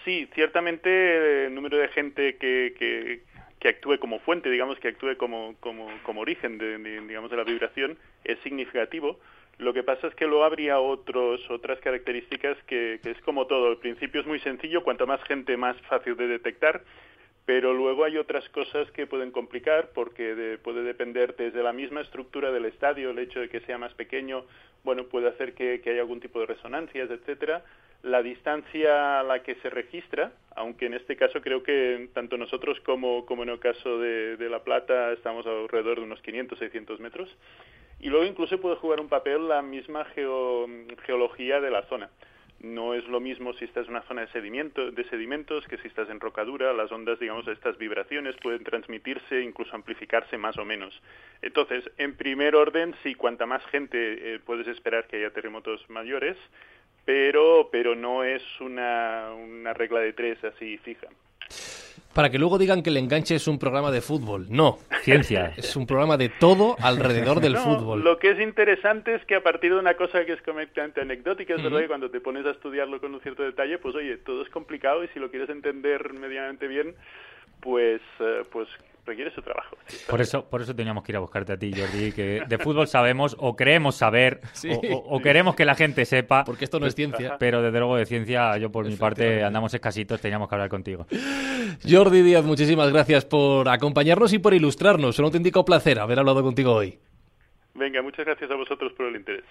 Sí, 0.04 0.28
ciertamente 0.34 1.46
el 1.46 1.54
número 1.54 1.78
de 1.78 1.88
gente 1.88 2.36
que, 2.36 2.74
que, 2.76 3.22
que 3.60 3.68
actúe 3.68 3.98
como 4.00 4.18
fuente, 4.18 4.50
digamos, 4.50 4.78
que 4.80 4.88
actúe 4.88 5.16
como, 5.16 5.54
como, 5.60 5.88
como 6.02 6.22
origen 6.22 6.58
de, 6.58 6.78
de, 6.78 7.00
digamos, 7.02 7.30
de 7.30 7.36
la 7.36 7.44
vibración 7.44 7.96
es 8.24 8.38
significativo. 8.40 9.20
Lo 9.62 9.72
que 9.72 9.84
pasa 9.84 10.08
es 10.08 10.14
que 10.16 10.26
luego 10.26 10.44
habría 10.44 10.80
otros, 10.80 11.40
otras 11.48 11.78
características 11.78 12.58
que, 12.66 12.98
es 13.02 13.20
como 13.24 13.46
todo. 13.46 13.68
Al 13.68 13.78
principio 13.78 14.20
es 14.20 14.26
muy 14.26 14.40
sencillo, 14.40 14.82
cuanto 14.82 15.06
más 15.06 15.22
gente, 15.22 15.56
más 15.56 15.76
fácil 15.82 16.16
de 16.16 16.26
detectar, 16.26 16.82
pero 17.46 17.72
luego 17.72 18.04
hay 18.04 18.18
otras 18.18 18.48
cosas 18.48 18.90
que 18.90 19.06
pueden 19.06 19.30
complicar 19.30 19.90
porque 19.94 20.34
de, 20.34 20.58
puede 20.58 20.82
depender 20.82 21.36
desde 21.36 21.62
la 21.62 21.72
misma 21.72 22.00
estructura 22.00 22.50
del 22.50 22.64
estadio, 22.64 23.10
el 23.10 23.18
hecho 23.20 23.38
de 23.38 23.48
que 23.48 23.60
sea 23.60 23.78
más 23.78 23.94
pequeño, 23.94 24.44
bueno, 24.82 25.04
puede 25.04 25.28
hacer 25.28 25.54
que, 25.54 25.80
que 25.80 25.90
haya 25.90 26.00
algún 26.00 26.20
tipo 26.20 26.40
de 26.40 26.46
resonancias, 26.46 27.08
etcétera. 27.08 27.62
La 28.02 28.22
distancia 28.22 29.20
a 29.20 29.22
la 29.22 29.42
que 29.44 29.54
se 29.56 29.70
registra, 29.70 30.32
aunque 30.56 30.86
en 30.86 30.94
este 30.94 31.16
caso 31.16 31.40
creo 31.40 31.62
que 31.62 32.08
tanto 32.12 32.36
nosotros 32.36 32.80
como, 32.80 33.24
como 33.26 33.44
en 33.44 33.50
el 33.50 33.60
caso 33.60 33.98
de, 33.98 34.36
La 34.50 34.64
Plata 34.64 35.12
estamos 35.12 35.46
alrededor 35.46 35.98
de 35.98 36.04
unos 36.04 36.20
500, 36.20 36.58
600 36.58 36.98
metros. 36.98 37.28
Y 38.00 38.08
luego 38.08 38.24
incluso 38.24 38.60
puede 38.60 38.74
jugar 38.76 39.00
un 39.00 39.08
papel 39.08 39.48
la 39.48 39.62
misma 39.62 40.04
geo, 40.06 40.66
geología 41.06 41.60
de 41.60 41.70
la 41.70 41.82
zona. 41.84 42.10
No 42.58 42.94
es 42.94 43.06
lo 43.08 43.20
mismo 43.20 43.52
si 43.54 43.64
estás 43.64 43.86
en 43.86 43.92
una 43.92 44.02
zona 44.02 44.22
de, 44.22 44.28
sedimento, 44.28 44.90
de 44.90 45.04
sedimentos 45.08 45.66
que 45.66 45.78
si 45.78 45.88
estás 45.88 46.08
en 46.10 46.20
rocadura. 46.20 46.72
Las 46.72 46.90
ondas, 46.90 47.18
digamos, 47.20 47.46
estas 47.48 47.76
vibraciones 47.78 48.36
pueden 48.42 48.64
transmitirse, 48.64 49.42
incluso 49.42 49.74
amplificarse 49.74 50.38
más 50.38 50.56
o 50.58 50.64
menos. 50.64 51.00
Entonces, 51.40 51.88
en 51.98 52.16
primer 52.16 52.56
orden, 52.56 52.94
sí, 53.02 53.14
cuanta 53.14 53.46
más 53.46 53.64
gente 53.66 54.34
eh, 54.34 54.40
puedes 54.44 54.68
esperar 54.68 55.06
que 55.06 55.16
haya 55.16 55.30
terremotos 55.30 55.88
mayores, 55.88 56.36
pero, 57.04 57.68
pero 57.70 57.94
no 57.94 58.24
es 58.24 58.42
una, 58.60 59.32
una 59.32 59.72
regla 59.72 60.00
de 60.00 60.12
tres 60.12 60.42
así 60.44 60.78
fija 60.78 61.08
para 62.14 62.30
que 62.30 62.38
luego 62.38 62.58
digan 62.58 62.82
que 62.82 62.90
el 62.90 62.96
enganche 62.96 63.34
es 63.34 63.48
un 63.48 63.58
programa 63.58 63.90
de 63.90 64.00
fútbol. 64.00 64.46
No, 64.50 64.78
ciencia. 65.02 65.52
Es 65.56 65.76
un 65.76 65.86
programa 65.86 66.16
de 66.16 66.28
todo 66.28 66.76
alrededor 66.80 67.40
del 67.40 67.52
no, 67.54 67.60
fútbol. 67.60 68.04
Lo 68.04 68.18
que 68.18 68.30
es 68.30 68.40
interesante 68.40 69.14
es 69.14 69.24
que 69.24 69.36
a 69.36 69.42
partir 69.42 69.72
de 69.72 69.78
una 69.78 69.94
cosa 69.94 70.24
que 70.24 70.32
es 70.32 70.42
completamente 70.42 71.00
anecdótica, 71.00 71.54
es 71.54 71.60
uh 71.60 71.62
-huh. 71.62 71.64
verdad 71.64 71.80
que 71.80 71.88
cuando 71.88 72.10
te 72.10 72.20
pones 72.20 72.44
a 72.46 72.50
estudiarlo 72.50 73.00
con 73.00 73.14
un 73.14 73.20
cierto 73.20 73.42
detalle, 73.42 73.78
pues 73.78 73.94
oye, 73.94 74.18
todo 74.18 74.42
es 74.42 74.50
complicado 74.50 75.02
y 75.04 75.08
si 75.08 75.20
lo 75.20 75.30
quieres 75.30 75.48
entender 75.48 76.12
medianamente 76.12 76.66
bien, 76.68 76.94
pues, 77.60 78.02
uh, 78.20 78.44
pues 78.50 78.68
requiere 79.04 79.30
su 79.34 79.42
trabajo. 79.42 79.76
Sí, 79.86 79.98
por 80.08 80.20
eso, 80.20 80.48
por 80.48 80.62
eso 80.62 80.74
teníamos 80.74 81.02
que 81.04 81.12
ir 81.12 81.16
a 81.16 81.20
buscarte 81.20 81.52
a 81.52 81.56
ti, 81.56 81.72
Jordi, 81.72 82.12
que 82.12 82.42
de 82.46 82.58
fútbol 82.58 82.86
sabemos 82.86 83.36
o 83.38 83.56
creemos 83.56 83.96
saber 83.96 84.40
sí. 84.52 84.70
o, 84.70 84.96
o, 84.96 85.16
o, 85.16 85.20
queremos 85.20 85.54
que 85.54 85.64
la 85.64 85.74
gente 85.74 86.04
sepa. 86.04 86.44
Porque 86.44 86.64
esto 86.64 86.80
no 86.80 86.86
es 86.86 86.94
ciencia. 86.94 87.36
Pero 87.38 87.62
desde 87.62 87.78
luego 87.78 87.96
de 87.96 88.06
ciencia, 88.06 88.56
yo 88.58 88.70
por 88.70 88.86
mi 88.86 88.96
parte 88.96 89.42
andamos 89.42 89.74
escasitos, 89.74 90.20
teníamos 90.20 90.48
que 90.48 90.54
hablar 90.54 90.68
contigo. 90.68 91.06
Jordi 91.88 92.22
Díaz, 92.22 92.44
muchísimas 92.44 92.92
gracias 92.92 93.24
por 93.24 93.68
acompañarnos 93.68 94.32
y 94.32 94.38
por 94.38 94.54
ilustrarnos. 94.54 95.18
Un 95.18 95.24
auténtico 95.26 95.64
placer 95.64 95.98
haber 95.98 96.18
hablado 96.18 96.42
contigo 96.42 96.72
hoy. 96.72 96.98
Venga, 97.74 98.02
muchas 98.02 98.26
gracias 98.26 98.50
a 98.50 98.54
vosotros 98.54 98.92
por 98.92 99.06
el 99.06 99.16
interés. 99.16 99.44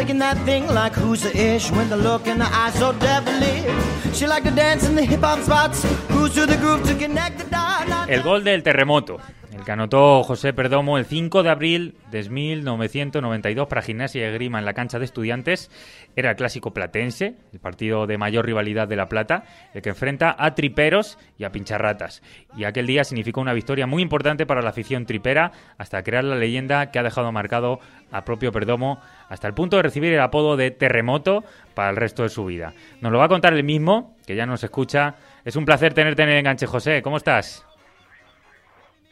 Ooh, 0.00 0.18
that 0.18 0.38
thing 0.46 0.66
like 0.68 0.94
who's 0.94 1.20
the 1.20 1.36
ish 1.36 1.70
when 1.72 1.90
the 1.90 1.96
look 1.96 2.26
in 2.26 2.38
the 2.38 2.46
eye 2.46 2.70
so 2.70 2.92
devilish. 2.92 4.16
She 4.16 4.26
liked 4.26 4.46
to 4.46 4.52
dance 4.52 4.88
in 4.88 4.94
the 4.94 5.04
hip 5.04 5.20
hop 5.20 5.40
spots, 5.40 5.84
cruise 6.08 6.32
to 6.34 6.46
the 6.46 6.56
groove 6.56 6.82
to 6.88 6.94
connect 6.94 7.38
the 7.38 7.44
dot. 7.50 8.08
El 8.08 8.22
gol 8.22 8.42
del 8.42 8.62
terremoto. 8.62 9.20
El 9.60 9.66
que 9.66 9.72
anotó 9.72 10.22
José 10.22 10.54
Perdomo 10.54 10.96
el 10.96 11.04
5 11.04 11.42
de 11.42 11.50
abril 11.50 11.94
de 12.10 12.26
1992 12.26 13.68
para 13.68 13.82
Gimnasia 13.82 14.26
y 14.26 14.32
Grima 14.32 14.58
en 14.58 14.64
la 14.64 14.72
cancha 14.72 14.98
de 14.98 15.04
estudiantes 15.04 15.70
era 16.16 16.30
el 16.30 16.36
clásico 16.36 16.72
platense, 16.72 17.34
el 17.52 17.60
partido 17.60 18.06
de 18.06 18.16
mayor 18.16 18.46
rivalidad 18.46 18.88
de 18.88 18.96
La 18.96 19.10
Plata, 19.10 19.44
el 19.74 19.82
que 19.82 19.90
enfrenta 19.90 20.34
a 20.38 20.54
triperos 20.54 21.18
y 21.36 21.44
a 21.44 21.52
pincharratas. 21.52 22.22
Y 22.56 22.64
aquel 22.64 22.86
día 22.86 23.04
significó 23.04 23.42
una 23.42 23.52
victoria 23.52 23.86
muy 23.86 24.00
importante 24.00 24.46
para 24.46 24.62
la 24.62 24.70
afición 24.70 25.04
tripera 25.04 25.52
hasta 25.76 26.02
crear 26.02 26.24
la 26.24 26.36
leyenda 26.36 26.90
que 26.90 26.98
ha 26.98 27.02
dejado 27.02 27.30
marcado 27.30 27.80
a 28.10 28.24
propio 28.24 28.52
Perdomo 28.52 28.98
hasta 29.28 29.46
el 29.46 29.52
punto 29.52 29.76
de 29.76 29.82
recibir 29.82 30.14
el 30.14 30.20
apodo 30.20 30.56
de 30.56 30.70
terremoto 30.70 31.44
para 31.74 31.90
el 31.90 31.96
resto 31.96 32.22
de 32.22 32.30
su 32.30 32.46
vida. 32.46 32.72
Nos 33.02 33.12
lo 33.12 33.18
va 33.18 33.26
a 33.26 33.28
contar 33.28 33.52
el 33.52 33.62
mismo, 33.62 34.16
que 34.26 34.36
ya 34.36 34.46
nos 34.46 34.64
escucha. 34.64 35.16
Es 35.44 35.54
un 35.54 35.66
placer 35.66 35.92
tenerte 35.92 36.22
en 36.22 36.30
el 36.30 36.38
enganche, 36.38 36.66
José. 36.66 37.02
¿Cómo 37.02 37.18
estás? 37.18 37.66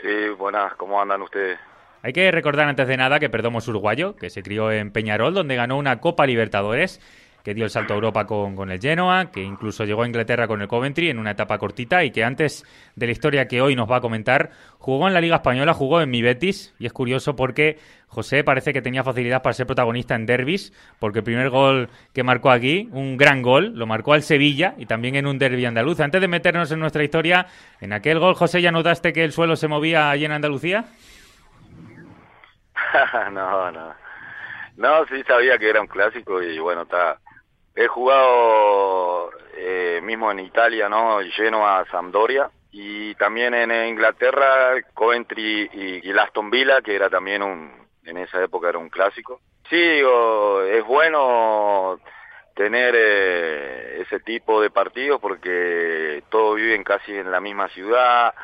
Sí, 0.00 0.28
buenas, 0.38 0.74
¿cómo 0.74 1.00
andan 1.00 1.22
ustedes? 1.22 1.58
Hay 2.02 2.12
que 2.12 2.30
recordar 2.30 2.68
antes 2.68 2.86
de 2.86 2.96
nada 2.96 3.18
que 3.18 3.28
Perdomo 3.28 3.58
es 3.58 3.66
uruguayo, 3.68 4.14
que 4.14 4.30
se 4.30 4.42
crió 4.42 4.70
en 4.70 4.92
Peñarol, 4.92 5.34
donde 5.34 5.56
ganó 5.56 5.76
una 5.76 6.00
Copa 6.00 6.26
Libertadores, 6.26 7.00
que 7.42 7.54
dio 7.54 7.64
el 7.64 7.70
salto 7.70 7.92
a 7.92 7.96
Europa 7.96 8.26
con, 8.26 8.56
con, 8.56 8.70
el 8.70 8.80
Genoa, 8.80 9.30
que 9.30 9.42
incluso 9.42 9.84
llegó 9.84 10.02
a 10.02 10.06
Inglaterra 10.06 10.46
con 10.46 10.60
el 10.60 10.68
Coventry 10.68 11.10
en 11.10 11.18
una 11.18 11.30
etapa 11.30 11.58
cortita 11.58 12.04
y 12.04 12.10
que 12.10 12.24
antes 12.24 12.64
de 12.96 13.06
la 13.06 13.12
historia 13.12 13.48
que 13.48 13.60
hoy 13.60 13.74
nos 13.76 13.90
va 13.90 13.96
a 13.96 14.00
comentar, 14.00 14.50
jugó 14.78 15.08
en 15.08 15.14
la 15.14 15.20
Liga 15.20 15.36
Española, 15.36 15.72
jugó 15.74 16.00
en 16.00 16.10
mi 16.10 16.22
Betis 16.22 16.74
y 16.78 16.86
es 16.86 16.92
curioso 16.92 17.36
porque 17.36 17.78
José 18.08 18.44
parece 18.44 18.72
que 18.72 18.82
tenía 18.82 19.04
facilidad 19.04 19.42
para 19.42 19.52
ser 19.52 19.66
protagonista 19.66 20.14
en 20.14 20.26
derbis, 20.26 20.72
porque 20.98 21.20
el 21.20 21.24
primer 21.24 21.50
gol 21.50 21.88
que 22.12 22.22
marcó 22.22 22.50
aquí, 22.50 22.88
un 22.92 23.16
gran 23.16 23.42
gol, 23.42 23.72
lo 23.74 23.86
marcó 23.86 24.14
al 24.14 24.22
Sevilla 24.22 24.74
y 24.78 24.86
también 24.86 25.14
en 25.14 25.26
un 25.26 25.38
derby 25.38 25.64
andaluz. 25.66 26.00
Antes 26.00 26.20
de 26.20 26.28
meternos 26.28 26.70
en 26.72 26.80
nuestra 26.80 27.04
historia, 27.04 27.46
en 27.80 27.92
aquel 27.92 28.18
gol, 28.18 28.34
José, 28.34 28.62
¿ya 28.62 28.72
notaste 28.72 29.12
que 29.12 29.24
el 29.24 29.32
suelo 29.32 29.56
se 29.56 29.68
movía 29.68 30.10
allí 30.10 30.24
en 30.24 30.32
Andalucía? 30.32 30.84
no, 33.32 33.70
no. 33.70 33.94
No, 34.76 35.04
sí 35.06 35.22
sabía 35.26 35.58
que 35.58 35.68
era 35.68 35.80
un 35.80 35.88
clásico 35.88 36.40
y 36.42 36.58
bueno, 36.58 36.82
está. 36.82 37.18
He 37.74 37.86
jugado 37.86 39.30
eh, 39.56 40.00
mismo 40.02 40.30
en 40.30 40.40
Italia, 40.40 40.88
¿no? 40.88 41.18
Genoa, 41.34 41.84
Sampdoria 41.90 42.50
y 42.70 43.14
también 43.14 43.54
en 43.54 43.70
Inglaterra, 43.88 44.74
Coventry 44.94 45.70
y, 45.72 46.08
y 46.08 46.18
Aston 46.18 46.50
Villa, 46.50 46.82
que 46.82 46.94
era 46.94 47.08
también 47.08 47.42
un, 47.42 47.72
en 48.04 48.18
esa 48.18 48.42
época 48.42 48.68
era 48.68 48.78
un 48.78 48.88
clásico. 48.88 49.40
Sí, 49.68 49.76
digo, 49.76 50.62
es 50.62 50.84
bueno 50.84 52.00
tener 52.54 52.94
eh, 52.96 54.02
ese 54.02 54.20
tipo 54.20 54.60
de 54.60 54.70
partidos 54.70 55.20
porque 55.20 56.22
todos 56.30 56.56
viven 56.56 56.82
casi 56.82 57.14
en 57.14 57.30
la 57.30 57.40
misma 57.40 57.68
ciudad, 57.68 58.34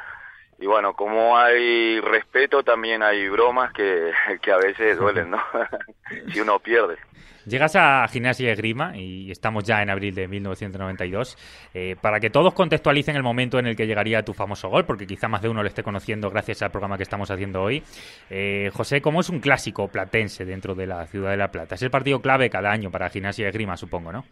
y 0.59 0.67
bueno, 0.67 0.95
como 0.95 1.37
hay 1.37 2.01
respeto, 2.01 2.63
también 2.63 3.03
hay 3.03 3.29
bromas 3.29 3.73
que, 3.73 4.13
que 4.43 4.53
a 4.53 4.57
veces 4.57 4.99
duelen, 4.99 5.31
¿no? 5.31 5.43
si 6.33 6.41
uno 6.41 6.59
pierde. 6.59 6.97
Llegas 7.47 7.77
a 7.77 8.09
Gimnasia 8.09 8.49
de 8.49 8.55
Grima 8.55 8.97
y 8.97 9.31
estamos 9.31 9.65
ya 9.65 9.83
en 9.83 9.91
abril 9.91 10.15
de 10.15 10.27
1992. 10.27 11.37
Eh, 11.75 11.95
para 12.01 12.19
que 12.19 12.31
todos 12.31 12.55
contextualicen 12.55 13.17
el 13.17 13.23
momento 13.23 13.59
en 13.59 13.67
el 13.67 13.77
que 13.77 13.87
llegaría 13.87 14.23
tu 14.23 14.33
famoso 14.33 14.71
gol, 14.71 14.87
porque 14.87 15.07
quizá 15.07 15.29
más 15.29 15.43
de 15.43 15.51
uno 15.51 15.63
lo 15.63 15.69
esté 15.69 15.83
conociendo 15.83 16.31
gracias 16.31 16.63
al 16.63 16.71
programa 16.71 16.97
que 16.97 17.03
estamos 17.03 17.31
haciendo 17.31 17.61
hoy. 17.63 17.83
Eh, 18.31 18.71
José, 18.73 19.03
¿cómo 19.03 19.21
es 19.21 19.29
un 19.29 19.41
clásico 19.41 19.89
platense 19.89 20.47
dentro 20.47 20.75
de 20.75 20.87
la 20.87 21.07
ciudad 21.07 21.33
de 21.33 21.37
La 21.37 21.51
Plata? 21.51 21.75
Es 21.75 21.83
el 21.83 21.91
partido 21.91 22.23
clave 22.23 22.49
cada 22.49 22.71
año 22.71 22.91
para 22.91 23.11
Gimnasia 23.11 23.45
de 23.45 23.53
Grima, 23.53 23.77
supongo, 23.77 24.11
¿no? 24.11 24.25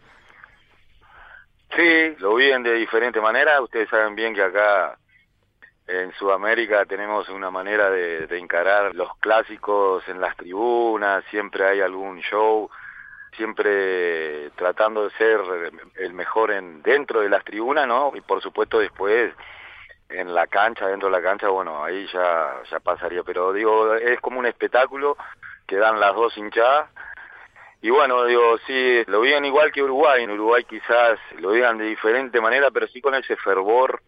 Sí, 1.75 2.15
lo 2.17 2.35
viven 2.35 2.63
de 2.63 2.73
diferente 2.73 3.21
manera. 3.21 3.61
Ustedes 3.61 3.89
saben 3.89 4.15
bien 4.15 4.33
que 4.33 4.41
acá 4.41 4.97
en 5.87 6.13
Sudamérica 6.13 6.85
tenemos 6.85 7.27
una 7.29 7.51
manera 7.51 7.89
de, 7.89 8.27
de, 8.27 8.37
encarar 8.37 8.95
los 8.95 9.15
clásicos 9.17 10.07
en 10.07 10.21
las 10.21 10.35
tribunas, 10.37 11.23
siempre 11.29 11.65
hay 11.65 11.81
algún 11.81 12.19
show, 12.21 12.69
siempre 13.35 14.49
tratando 14.51 15.03
de 15.03 15.11
ser 15.17 15.41
el 15.95 16.13
mejor 16.13 16.51
en 16.51 16.81
dentro 16.83 17.21
de 17.21 17.29
las 17.29 17.43
tribunas, 17.43 17.87
¿no? 17.87 18.11
Y 18.15 18.21
por 18.21 18.41
supuesto 18.41 18.79
después 18.79 19.33
en 20.09 20.33
la 20.33 20.47
cancha, 20.47 20.87
dentro 20.87 21.09
de 21.09 21.17
la 21.17 21.21
cancha, 21.21 21.49
bueno, 21.49 21.83
ahí 21.83 22.07
ya 22.13 22.61
pasaría, 22.83 23.23
pero 23.23 23.51
digo, 23.51 23.95
es 23.95 24.19
como 24.21 24.39
un 24.39 24.45
espectáculo 24.45 25.17
que 25.67 25.77
dan 25.77 25.99
las 25.99 26.15
dos 26.15 26.37
hinchadas. 26.37 26.89
Y 27.81 27.89
bueno, 27.89 28.23
digo, 28.25 28.57
sí, 28.65 29.03
lo 29.07 29.21
digan 29.21 29.43
igual 29.43 29.71
que 29.71 29.83
Uruguay, 29.83 30.23
en 30.23 30.31
Uruguay 30.31 30.63
quizás 30.63 31.19
lo 31.39 31.51
digan 31.51 31.77
de 31.77 31.85
diferente 31.85 32.39
manera, 32.39 32.71
pero 32.71 32.87
sí 32.87 33.01
con 33.01 33.15
ese 33.15 33.35
fervor 33.37 34.01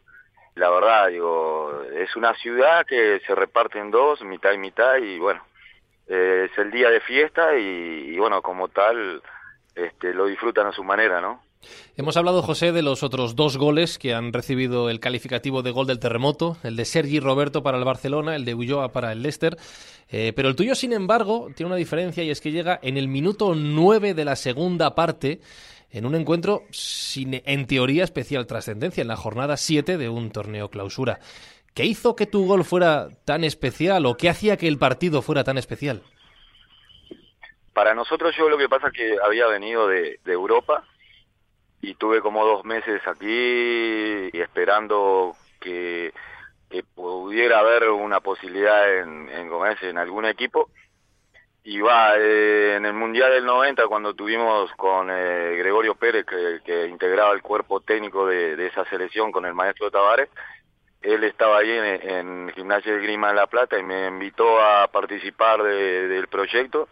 la 0.56 0.70
verdad, 0.70 1.10
digo, 1.10 1.84
es 1.94 2.16
una 2.16 2.34
ciudad 2.36 2.86
que 2.86 3.20
se 3.28 3.36
reparte 3.36 3.78
en 3.78 3.92
dos, 3.92 4.22
mitad 4.22 4.54
y 4.54 4.58
mitad, 4.58 4.98
y 4.98 5.20
bueno, 5.20 5.44
eh, 6.08 6.48
es 6.50 6.58
el 6.58 6.72
día 6.72 6.90
de 6.90 7.02
fiesta 7.02 7.58
y, 7.58 8.18
bueno, 8.18 8.42
como 8.42 8.70
tal, 8.70 9.22
este, 9.76 10.14
lo 10.14 10.26
disfrutan 10.26 10.68
a 10.68 10.72
su 10.72 10.84
manera, 10.84 11.20
¿no? 11.20 11.44
Hemos 11.98 12.16
hablado, 12.16 12.42
José, 12.42 12.72
de 12.72 12.84
los 12.84 13.04
otros 13.04 13.36
dos 13.36 13.58
goles 13.58 13.98
que 13.98 14.14
han 14.14 14.32
recibido 14.32 14.90
el 14.90 15.00
calificativo 15.00 15.62
de 15.62 15.72
gol 15.72 15.88
del 15.88 16.00
terremoto, 16.00 16.58
el 16.64 16.76
de 16.76 16.86
Sergi 16.86 17.20
Roberto 17.20 17.64
para 17.64 17.78
el 17.78 17.84
Barcelona, 17.84 18.36
el 18.36 18.46
de 18.46 18.54
Ulloa 18.54 18.92
para 18.92 19.12
el 19.12 19.24
Leicester. 19.24 19.58
Eh, 20.10 20.32
pero 20.36 20.48
el 20.48 20.56
tuyo, 20.56 20.76
sin 20.76 20.94
embargo, 20.94 21.50
tiene 21.56 21.68
una 21.68 21.78
diferencia 21.78 22.24
y 22.24 22.30
es 22.30 22.40
que 22.40 22.52
llega 22.52 22.80
en 22.84 22.98
el 22.98 23.08
minuto 23.08 23.56
9 23.56 24.14
de 24.14 24.26
la 24.26 24.36
segunda 24.36 24.94
parte 24.94 25.40
en 25.92 26.06
un 26.06 26.16
encuentro 26.16 26.64
sin, 26.72 27.42
en 27.46 27.68
teoría, 27.68 28.04
especial 28.04 28.48
trascendencia, 28.48 29.02
en 29.02 29.08
la 29.08 29.16
jornada 29.16 29.58
7 29.58 29.98
de 29.98 30.10
un 30.10 30.32
torneo 30.32 30.70
clausura. 30.70 31.20
¿Qué 31.74 31.84
hizo 31.84 32.16
que 32.16 32.26
tu 32.26 32.48
gol 32.48 32.64
fuera 32.64 33.10
tan 33.26 33.44
especial 33.44 34.06
o 34.06 34.16
qué 34.16 34.30
hacía 34.30 34.56
que 34.58 34.68
el 34.68 34.78
partido 34.78 35.22
fuera 35.22 35.44
tan 35.44 35.58
especial? 35.58 36.04
Para 37.74 37.94
nosotros 37.94 38.34
yo 38.38 38.48
lo 38.48 38.58
que 38.58 38.70
pasa 38.70 38.88
es 38.88 38.94
que 38.94 39.18
había 39.22 39.48
venido 39.48 39.86
de, 39.90 40.18
Europa 40.26 40.86
y 41.82 41.96
tuve 41.96 42.22
como 42.22 42.46
dos 42.46 42.64
meses 42.64 43.02
aquí 43.06 44.30
esperando 44.34 45.36
que, 45.60 46.14
pudiera 46.94 47.60
haber 47.60 47.90
una 47.90 48.20
posibilidad 48.20 48.98
en, 49.00 49.30
en, 49.30 49.50
en 49.82 49.98
algún 49.98 50.26
equipo. 50.26 50.70
Y 51.68 51.82
va, 51.82 52.14
eh, 52.16 52.76
en 52.76 52.86
el 52.86 52.94
Mundial 52.94 53.32
del 53.32 53.44
90, 53.44 53.88
cuando 53.88 54.14
tuvimos 54.14 54.72
con 54.76 55.10
eh, 55.10 55.56
Gregorio 55.58 55.96
Pérez, 55.96 56.24
que, 56.24 56.86
integraba 56.86 57.34
el 57.34 57.42
cuerpo 57.42 57.82
técnico 57.82 58.28
de, 58.28 58.68
esa 58.68 58.86
selección 58.86 59.32
con 59.32 59.48
el 59.48 59.56
maestro 59.56 59.90
Tavares, 59.90 60.30
él 61.02 61.24
estaba 61.24 61.58
ahí 61.58 61.72
en, 61.72 61.86
en 61.86 62.52
Gimnasia 62.54 62.94
de 62.94 63.02
Grima 63.02 63.32
en 63.32 63.38
La 63.38 63.48
Plata 63.48 63.80
y 63.80 63.84
me 63.84 64.06
invitó 64.06 64.62
a 64.62 64.88
participar 64.90 65.64
del 65.64 66.28
proyecto. 66.28 66.88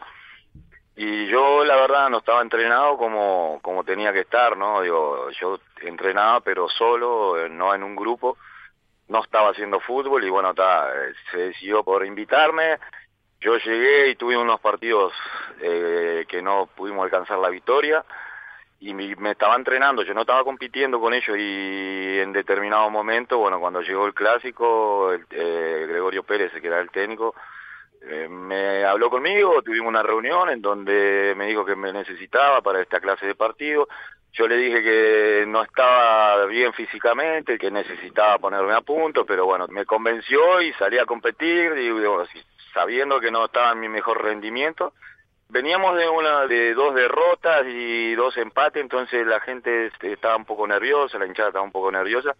Y 0.95 1.27
yo 1.27 1.63
la 1.63 1.75
verdad 1.75 2.09
no 2.09 2.17
estaba 2.17 2.41
entrenado 2.41 2.97
como 2.97 3.59
como 3.61 3.83
tenía 3.83 4.13
que 4.13 4.19
estar 4.21 4.55
no 4.55 4.81
digo 4.81 5.27
yo 5.41 5.59
entrenaba 5.81 6.41
pero 6.41 6.69
solo 6.69 7.47
no 7.49 7.73
en 7.73 7.83
un 7.83 7.95
grupo. 7.95 8.37
No 9.07 9.23
estaba 9.23 9.49
haciendo 9.49 9.79
fútbol 9.79 10.23
y 10.23 10.29
bueno 10.29 10.51
está 10.51 10.91
se 11.31 11.37
decidió 11.37 11.83
por 11.83 12.05
invitarme 12.05 12.77
yo 13.43 13.57
llegué 13.57 14.09
y 14.09 14.15
tuve 14.15 14.37
unos 14.37 14.59
partidos 14.59 15.13
eh, 15.61 16.25
que 16.27 16.41
no 16.41 16.69
pudimos 16.75 17.03
alcanzar 17.03 17.37
la 17.39 17.49
victoria 17.49 18.03
y 18.79 18.93
me, 18.93 19.31
estaba 19.31 19.55
entrenando, 19.55 20.03
yo 20.03 20.13
no 20.13 20.21
estaba 20.21 20.43
compitiendo 20.43 20.99
con 20.99 21.13
ellos 21.13 21.37
y 21.37 22.19
en 22.19 22.33
determinado 22.33 22.89
momento, 22.89 23.37
bueno, 23.37 23.59
cuando 23.59 23.81
llegó 23.81 24.05
el 24.05 24.13
clásico, 24.13 25.13
el, 25.13 25.25
eh, 25.29 25.85
Gregorio 25.87 26.23
Pérez, 26.23 26.51
que 26.51 26.67
era 26.67 26.81
el 26.81 26.89
técnico, 26.89 27.33
eh, 28.01 28.27
me 28.27 28.83
habló 28.83 29.09
conmigo, 29.09 29.61
tuvimos 29.61 29.87
una 29.87 30.03
reunión 30.03 30.49
en 30.49 30.61
donde 30.61 31.33
me 31.37 31.47
dijo 31.47 31.63
que 31.63 31.77
me 31.77 31.93
necesitaba 31.93 32.61
para 32.61 32.81
esta 32.81 32.99
clase 32.99 33.25
de 33.25 33.35
partido. 33.35 33.87
Yo 34.33 34.47
le 34.47 34.57
dije 34.57 34.83
que 34.83 35.45
no 35.47 35.63
estaba 35.63 36.45
bien 36.47 36.73
físicamente, 36.73 37.57
que 37.57 37.71
necesitaba 37.71 38.37
ponerme 38.39 38.73
a 38.73 38.81
punto, 38.81 39.25
pero 39.25 39.45
bueno, 39.45 39.67
me 39.69 39.85
convenció 39.85 40.61
y 40.61 40.73
salí 40.73 40.97
a 40.97 41.05
competir, 41.05 41.73
digo, 41.75 42.25
sabiendo 42.73 43.19
que 43.19 43.31
no 43.31 43.45
estaba 43.45 43.71
en 43.71 43.79
mi 43.79 43.89
mejor 43.89 44.23
rendimiento. 44.23 44.93
Veníamos 45.49 45.97
de 45.97 46.09
una 46.09 46.47
de 46.47 46.73
dos 46.73 46.95
derrotas 46.95 47.65
y 47.67 48.15
dos 48.15 48.35
empates, 48.37 48.81
entonces 48.81 49.25
la 49.27 49.39
gente 49.41 49.87
este, 49.87 50.13
estaba 50.13 50.35
un 50.35 50.45
poco 50.45 50.65
nerviosa, 50.65 51.19
la 51.19 51.27
hinchada 51.27 51.49
estaba 51.49 51.65
un 51.65 51.71
poco 51.71 51.91
nerviosa 51.91 52.35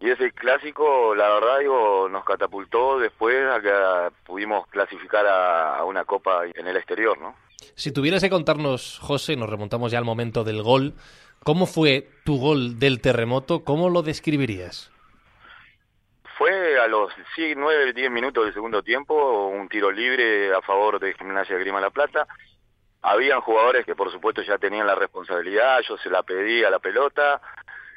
y 0.00 0.08
ese 0.08 0.32
clásico, 0.32 1.14
la 1.14 1.28
verdad, 1.28 1.58
digo, 1.60 2.08
nos 2.08 2.24
catapultó 2.24 2.98
después 2.98 3.36
a 3.46 3.60
que 3.60 3.70
pudimos 4.24 4.66
clasificar 4.68 5.26
a, 5.26 5.84
una 5.84 6.06
copa 6.06 6.46
en 6.46 6.66
el 6.66 6.76
exterior, 6.76 7.18
¿no? 7.20 7.36
Si 7.74 7.92
tuvieras 7.92 8.22
que 8.22 8.30
contarnos, 8.30 8.98
José, 8.98 9.36
nos 9.36 9.50
remontamos 9.50 9.92
ya 9.92 9.98
al 9.98 10.06
momento 10.06 10.42
del 10.42 10.62
gol, 10.62 10.94
¿cómo 11.44 11.66
fue 11.66 12.08
tu 12.24 12.38
gol 12.38 12.78
del 12.78 13.02
terremoto? 13.02 13.62
¿Cómo 13.62 13.90
lo 13.90 14.00
describirías? 14.00 14.90
A 16.80 16.86
los 16.86 17.12
9, 17.36 17.92
10 17.92 18.10
minutos 18.10 18.44
del 18.44 18.54
segundo 18.54 18.82
tiempo, 18.82 19.48
un 19.48 19.68
tiro 19.68 19.90
libre 19.90 20.54
a 20.54 20.62
favor 20.62 20.98
de 20.98 21.12
Gimnasia 21.12 21.58
Grima 21.58 21.78
La 21.78 21.90
Plata. 21.90 22.26
Habían 23.02 23.42
jugadores 23.42 23.84
que 23.84 23.94
por 23.94 24.10
supuesto 24.10 24.40
ya 24.40 24.56
tenían 24.56 24.86
la 24.86 24.94
responsabilidad, 24.94 25.80
yo 25.86 25.98
se 25.98 26.08
la 26.08 26.22
pedí 26.22 26.64
a 26.64 26.70
la 26.70 26.78
pelota, 26.78 27.42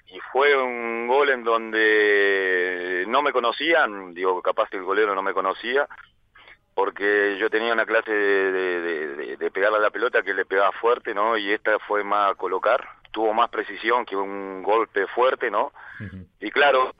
y 0.08 0.20
fue 0.32 0.62
un 0.62 1.08
gol 1.08 1.30
en 1.30 1.46
donde 1.46 3.06
no 3.08 3.22
me 3.22 3.32
conocían, 3.32 4.14
digo, 4.14 4.42
capaz 4.42 4.70
que 4.70 4.78
el 4.78 4.84
golero 4.84 5.16
no 5.16 5.22
me 5.22 5.34
conocía, 5.34 5.88
porque 6.74 7.38
yo 7.40 7.50
tenía 7.50 7.72
una 7.72 7.86
clase 7.86 8.12
de, 8.12 9.38
de, 9.38 9.52
pegarle 9.52 9.78
a 9.78 9.82
la 9.82 9.92
pelota 9.92 10.24
que 10.24 10.34
le 10.34 10.46
pegaba 10.46 10.74
fuerte, 10.74 11.14
¿no? 11.14 11.38
Y 11.38 11.52
esta 11.52 11.80
fue 11.80 12.04
más 12.04 12.36
colocar, 12.36 12.86
tuvo 13.14 13.34
más 13.34 13.50
precisión 13.50 14.06
que 14.06 14.18
un 14.18 14.62
golpe 14.64 15.08
fuerte, 15.08 15.50
¿no? 15.50 15.72
Y 16.42 16.52
claro, 16.52 16.94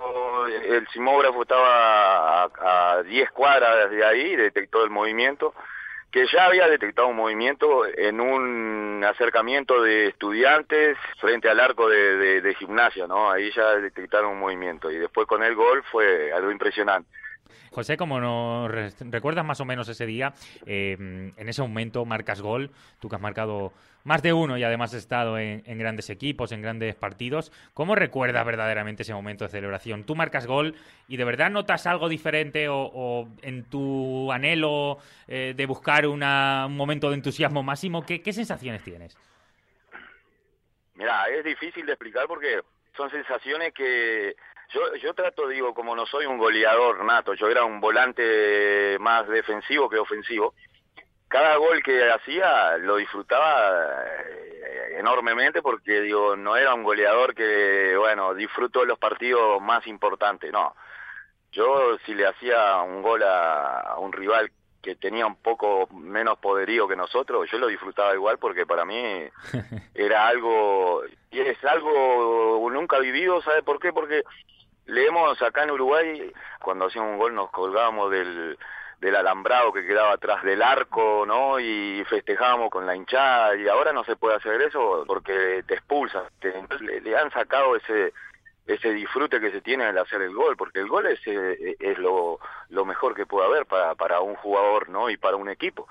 el 0.64 0.88
simógrafo 0.90 1.42
estaba 1.42 2.44
a 2.44 3.04
10 3.04 3.32
cuadras 3.32 3.90
de 3.90 4.06
ahí, 4.06 4.36
detectó 4.38 4.84
el 4.86 4.92
movimiento, 4.92 5.54
que 6.10 6.26
ya 6.28 6.46
había 6.46 6.70
detectado 6.70 7.08
un 7.08 7.18
movimiento 7.18 7.86
en 7.88 8.22
un 8.22 9.04
acercamiento 9.04 9.82
de 9.82 10.08
estudiantes 10.08 10.96
frente 11.20 11.50
al 11.50 11.60
arco 11.60 11.90
de, 11.90 12.56
gimnasia, 12.60 13.08
¿no? 13.08 13.32
Ahí 13.32 13.52
ya 13.52 13.76
detectaron 13.78 14.32
un 14.32 14.40
movimiento 14.40 14.92
y 14.92 15.00
después 15.00 15.28
con 15.28 15.44
el 15.44 15.56
gol 15.56 15.84
fue 15.92 16.32
algo 16.32 16.52
impresionante. 16.52 17.10
José, 17.74 17.98
como 17.98 18.20
nos 18.20 18.72
recuerdas 19.00 19.44
más 19.44 19.60
o 19.60 19.66
menos 19.66 19.90
ese 19.90 20.06
día, 20.06 20.34
eh, 20.66 20.94
en 21.36 21.50
ese 21.50 21.62
momento 21.64 22.06
marcas 22.06 22.40
gol, 22.40 22.70
tú 23.00 23.10
que 23.10 23.16
has 23.16 23.22
marcado 23.22 23.74
más 24.04 24.22
de 24.22 24.32
uno 24.32 24.58
y 24.58 24.64
además 24.64 24.94
has 24.94 25.00
estado 25.00 25.40
en, 25.40 25.64
grandes 25.80 26.10
equipos, 26.12 26.52
en 26.52 26.62
grandes 26.62 26.94
partidos, 26.96 27.52
¿cómo 27.74 27.96
recuerdas 27.96 28.46
verdaderamente 28.46 29.02
ese 29.02 29.14
momento 29.14 29.46
de 29.46 29.50
celebración? 29.50 30.04
Tú 30.04 30.16
marcas 30.16 30.46
gol 30.46 30.76
y 31.08 31.18
de 31.18 31.24
verdad 31.24 31.50
notas 31.50 31.88
algo 31.88 32.10
diferente 32.10 32.68
o, 32.70 33.28
en 33.42 33.64
tu 33.64 34.32
anhelo 34.32 35.00
eh, 35.28 35.54
de 35.56 35.66
buscar 35.66 36.06
un 36.06 36.20
momento 36.76 37.10
de 37.10 37.16
entusiasmo 37.16 37.64
máximo, 37.64 38.06
¿qué, 38.06 38.22
qué 38.22 38.34
sensaciones 38.34 38.84
tienes? 38.84 39.18
Mira, 40.96 41.26
es 41.30 41.44
difícil 41.44 41.86
de 41.88 41.94
explicar 41.94 42.28
porque 42.28 42.62
son 42.96 43.10
sensaciones 43.10 43.74
que 43.74 44.36
yo, 44.74 44.96
yo 44.96 45.14
trato, 45.14 45.48
digo, 45.48 45.74
como 45.74 45.96
no 45.96 46.06
soy 46.06 46.26
un 46.26 46.38
goleador 46.38 47.04
nato, 47.06 47.34
yo 47.34 47.48
era 47.48 47.64
un 47.64 47.80
volante 47.80 48.98
más 49.00 49.28
defensivo 49.28 49.90
que 49.90 49.98
ofensivo, 49.98 50.54
cada 51.28 51.56
gol 51.58 51.82
que 51.82 52.12
hacía 52.12 52.78
lo 52.78 52.98
disfrutaba 52.98 54.04
eh, 54.06 54.98
enormemente 55.00 55.62
porque, 55.62 56.02
digo, 56.02 56.36
no 56.36 56.56
era 56.56 56.74
un 56.74 56.84
goleador 56.84 57.34
que, 57.34 57.96
bueno, 57.98 58.34
disfruto 58.34 58.86
los 58.86 59.00
partidos 59.00 59.62
más 59.62 59.86
importantes, 59.88 60.52
no. 60.52 60.76
Yo 61.52 61.98
si 62.06 62.16
le 62.16 62.26
hacía 62.26 62.82
un 62.82 63.02
gol 63.04 63.22
a 63.24 63.96
un 64.00 64.12
rival 64.12 64.52
que 64.84 64.96
tenía 64.96 65.26
un 65.26 65.38
poco 65.38 65.88
menos 65.94 66.38
poderío 66.40 66.88
que 66.88 66.96
nosotros, 66.96 67.50
yo 67.50 67.58
lo 67.58 67.68
disfrutaba 67.68 68.14
igual 68.14 68.38
porque 68.38 68.66
para 68.66 68.84
mí 68.84 69.24
era 69.96 70.28
algo, 70.28 71.04
y 71.32 71.40
es 71.40 71.64
algo 71.64 72.70
nunca 72.70 73.00
vivido, 73.00 73.42
¿sabe 73.42 73.64
por 73.64 73.80
qué? 73.80 73.94
Porque 73.94 74.24
leemos 74.86 75.42
acá 75.42 75.64
en 75.64 75.72
Uruguay, 75.72 76.32
cuando 76.62 76.86
hacíamos 76.86 77.12
un 77.12 77.18
gol 77.18 77.36
nos 77.36 77.50
colgábamos 77.52 78.12
del, 78.12 78.58
del 79.00 79.16
alambrado 79.16 79.74
que 79.74 79.86
quedaba 79.86 80.14
atrás 80.14 80.44
del 80.44 80.62
arco, 80.62 81.26
¿no? 81.26 81.60
Y 81.60 82.04
festejábamos 82.10 82.70
con 82.70 82.86
la 82.86 82.96
hinchada, 82.96 83.56
y 83.56 83.68
ahora 83.68 83.94
no 83.94 84.04
se 84.04 84.16
puede 84.16 84.36
hacer 84.36 84.62
eso 84.62 85.04
porque 85.06 85.64
te 85.68 85.76
expulsan. 85.76 86.24
le, 86.80 87.18
han 87.18 87.32
sacado 87.32 87.76
ese 87.76 88.14
ese 88.66 88.94
disfrute 88.94 89.42
que 89.42 89.52
se 89.52 89.60
tiene 89.60 89.84
al 89.84 89.98
hacer 89.98 90.22
el 90.22 90.34
gol, 90.34 90.56
porque 90.56 90.80
el 90.80 90.88
gol 90.88 91.06
es, 91.08 91.20
eh, 91.26 91.76
es 91.80 91.98
lo, 91.98 92.40
lo 92.70 92.86
mejor 92.86 93.14
que 93.14 93.26
puede 93.26 93.46
haber 93.46 93.66
para, 93.66 93.94
para 93.96 94.22
un 94.22 94.36
jugador, 94.36 94.88
¿no? 94.88 95.10
Y 95.10 95.18
para 95.18 95.36
un 95.36 95.50
equipo. 95.50 95.86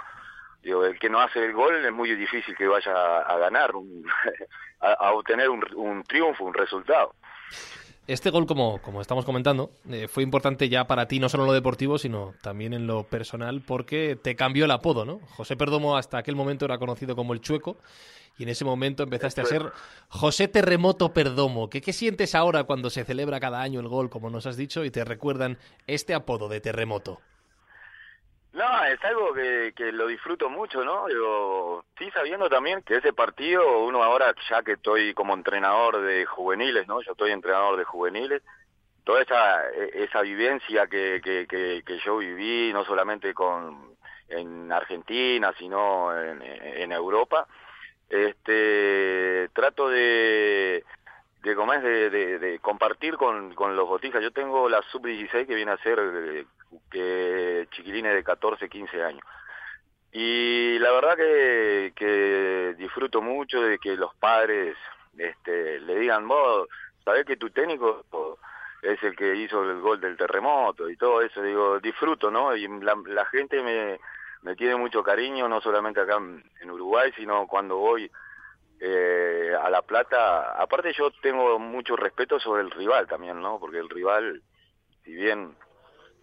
Digo, 0.62 0.84
el 0.84 0.98
que 0.98 1.10
no 1.10 1.20
hace 1.20 1.44
el 1.44 1.52
gol 1.52 1.84
es 1.84 1.92
muy 1.92 2.14
difícil 2.14 2.56
que 2.56 2.66
vaya 2.66 3.18
a, 3.18 3.36
ganar, 3.36 3.72
a, 4.80 5.12
obtener 5.12 5.50
un, 5.50 5.62
un 5.74 6.02
triunfo, 6.04 6.44
un 6.44 6.54
resultado. 6.54 7.14
Este 8.08 8.30
gol, 8.30 8.46
como, 8.46 8.82
como 8.82 9.00
estamos 9.00 9.24
comentando, 9.24 9.70
eh, 9.88 10.08
fue 10.08 10.24
importante 10.24 10.68
ya 10.68 10.88
para 10.88 11.06
ti, 11.06 11.20
no 11.20 11.28
solo 11.28 11.44
en 11.44 11.48
lo 11.48 11.52
deportivo, 11.52 11.98
sino 11.98 12.34
también 12.42 12.72
en 12.72 12.88
lo 12.88 13.04
personal, 13.04 13.62
porque 13.62 14.18
te 14.20 14.34
cambió 14.34 14.64
el 14.64 14.72
apodo, 14.72 15.04
¿no? 15.04 15.20
José 15.36 15.56
Perdomo 15.56 15.96
hasta 15.96 16.18
aquel 16.18 16.34
momento 16.34 16.64
era 16.64 16.78
conocido 16.78 17.14
como 17.14 17.32
el 17.32 17.40
Chueco, 17.40 17.76
y 18.38 18.42
en 18.42 18.48
ese 18.48 18.64
momento 18.64 19.04
empezaste 19.04 19.40
a 19.40 19.44
ser 19.44 19.72
José 20.08 20.48
Terremoto 20.48 21.12
Perdomo. 21.12 21.70
¿Qué, 21.70 21.80
¿Qué 21.80 21.92
sientes 21.92 22.34
ahora 22.34 22.64
cuando 22.64 22.90
se 22.90 23.04
celebra 23.04 23.38
cada 23.38 23.60
año 23.60 23.78
el 23.78 23.88
gol, 23.88 24.10
como 24.10 24.30
nos 24.30 24.46
has 24.46 24.56
dicho, 24.56 24.84
y 24.84 24.90
te 24.90 25.04
recuerdan 25.04 25.58
este 25.86 26.12
apodo 26.12 26.48
de 26.48 26.60
Terremoto? 26.60 27.20
No, 28.52 28.84
es 28.84 29.02
algo 29.04 29.32
que, 29.32 29.72
que 29.74 29.92
lo 29.92 30.06
disfruto 30.06 30.50
mucho, 30.50 30.84
¿no? 30.84 31.08
Yo 31.08 31.84
sí 31.98 32.10
sabiendo 32.10 32.50
también 32.50 32.82
que 32.82 32.96
ese 32.96 33.14
partido, 33.14 33.80
uno 33.84 34.02
ahora, 34.02 34.34
ya 34.50 34.62
que 34.62 34.72
estoy 34.72 35.14
como 35.14 35.32
entrenador 35.32 36.02
de 36.02 36.26
juveniles, 36.26 36.86
¿no? 36.86 37.00
Yo 37.00 37.12
estoy 37.12 37.30
entrenador 37.30 37.78
de 37.78 37.84
juveniles, 37.84 38.42
toda 39.04 39.22
esa, 39.22 39.70
e, 39.70 40.04
esa 40.04 40.20
vivencia 40.20 40.86
que, 40.86 41.22
que, 41.24 41.46
que, 41.46 41.82
que 41.84 41.98
yo 42.00 42.18
viví, 42.18 42.72
no 42.74 42.84
solamente 42.84 43.32
con 43.32 43.92
en 44.28 44.72
Argentina, 44.72 45.52
sino 45.58 46.16
en, 46.16 46.42
en 46.42 46.92
Europa, 46.92 47.46
este, 48.08 49.48
trato 49.52 49.88
de, 49.88 50.84
de, 51.42 51.52
es, 51.52 51.82
de, 51.82 52.38
de, 52.38 52.58
compartir 52.60 53.16
con, 53.16 53.54
con 53.54 53.76
los 53.76 53.88
botijas. 53.88 54.22
Yo 54.22 54.30
tengo 54.30 54.68
la 54.68 54.82
sub-16 54.90 55.46
que 55.46 55.54
viene 55.54 55.72
a 55.72 55.78
ser 55.78 56.46
que 56.90 57.68
chiquilines 57.72 58.14
de 58.14 58.24
14, 58.24 58.68
15 58.68 59.02
años. 59.02 59.22
Y 60.12 60.78
la 60.78 60.92
verdad 60.92 61.16
que, 61.16 61.92
que 61.96 62.74
disfruto 62.76 63.22
mucho 63.22 63.62
de 63.62 63.78
que 63.78 63.96
los 63.96 64.14
padres 64.16 64.76
este, 65.16 65.80
le 65.80 65.98
digan, 65.98 66.28
vos, 66.28 66.68
sabés 67.04 67.24
que 67.24 67.36
tu 67.36 67.50
técnico 67.50 68.04
es 68.82 69.02
el 69.02 69.16
que 69.16 69.36
hizo 69.36 69.62
el 69.62 69.80
gol 69.80 70.00
del 70.00 70.16
terremoto 70.16 70.90
y 70.90 70.96
todo 70.96 71.22
eso, 71.22 71.42
digo, 71.42 71.80
disfruto, 71.80 72.30
¿no? 72.30 72.54
Y 72.54 72.68
la, 72.80 72.94
la 73.06 73.24
gente 73.26 73.62
me, 73.62 73.98
me 74.42 74.56
tiene 74.56 74.76
mucho 74.76 75.02
cariño, 75.02 75.48
no 75.48 75.60
solamente 75.60 76.00
acá 76.00 76.16
en, 76.16 76.70
Uruguay, 76.70 77.12
sino 77.16 77.46
cuando 77.46 77.76
voy 77.76 78.10
eh, 78.80 79.52
a 79.60 79.70
La 79.70 79.82
Plata. 79.82 80.60
Aparte 80.60 80.92
yo 80.92 81.10
tengo 81.22 81.58
mucho 81.58 81.96
respeto 81.96 82.40
sobre 82.40 82.62
el 82.62 82.70
rival 82.70 83.06
también, 83.06 83.40
¿no? 83.40 83.58
Porque 83.60 83.78
el 83.78 83.88
rival, 83.88 84.42
si 85.04 85.12
bien 85.14 85.56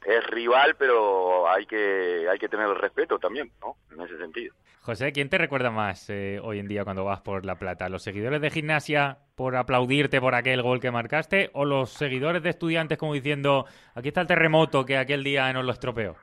es 0.05 0.27
rival, 0.27 0.75
pero 0.77 1.49
hay 1.49 1.65
que 1.65 2.27
hay 2.29 2.39
que 2.39 2.49
tener 2.49 2.67
el 2.67 2.75
respeto 2.75 3.19
también, 3.19 3.51
¿no? 3.61 3.75
En 3.91 4.01
ese 4.01 4.17
sentido. 4.17 4.55
José, 4.81 5.11
¿quién 5.11 5.29
te 5.29 5.37
recuerda 5.37 5.71
más 5.71 6.09
eh, 6.09 6.39
hoy 6.41 6.59
en 6.59 6.67
día 6.67 6.83
cuando 6.83 7.03
vas 7.03 7.21
por 7.21 7.45
La 7.45 7.55
Plata? 7.55 7.89
¿Los 7.89 8.03
seguidores 8.03 8.41
de 8.41 8.49
gimnasia 8.49 9.19
por 9.35 9.55
aplaudirte 9.55 10.21
por 10.21 10.35
aquel 10.35 10.61
gol 10.61 10.79
que 10.79 10.89
marcaste 10.89 11.49
o 11.53 11.65
los 11.65 11.91
seguidores 11.91 12.41
de 12.41 12.49
estudiantes 12.49 12.97
como 12.97 13.13
diciendo, 13.13 13.65
aquí 13.93 14.07
está 14.07 14.21
el 14.21 14.27
terremoto 14.27 14.85
que 14.85 14.97
aquel 14.97 15.23
día 15.23 15.51
nos 15.53 15.65
lo 15.65 15.73
estropeó? 15.73 16.15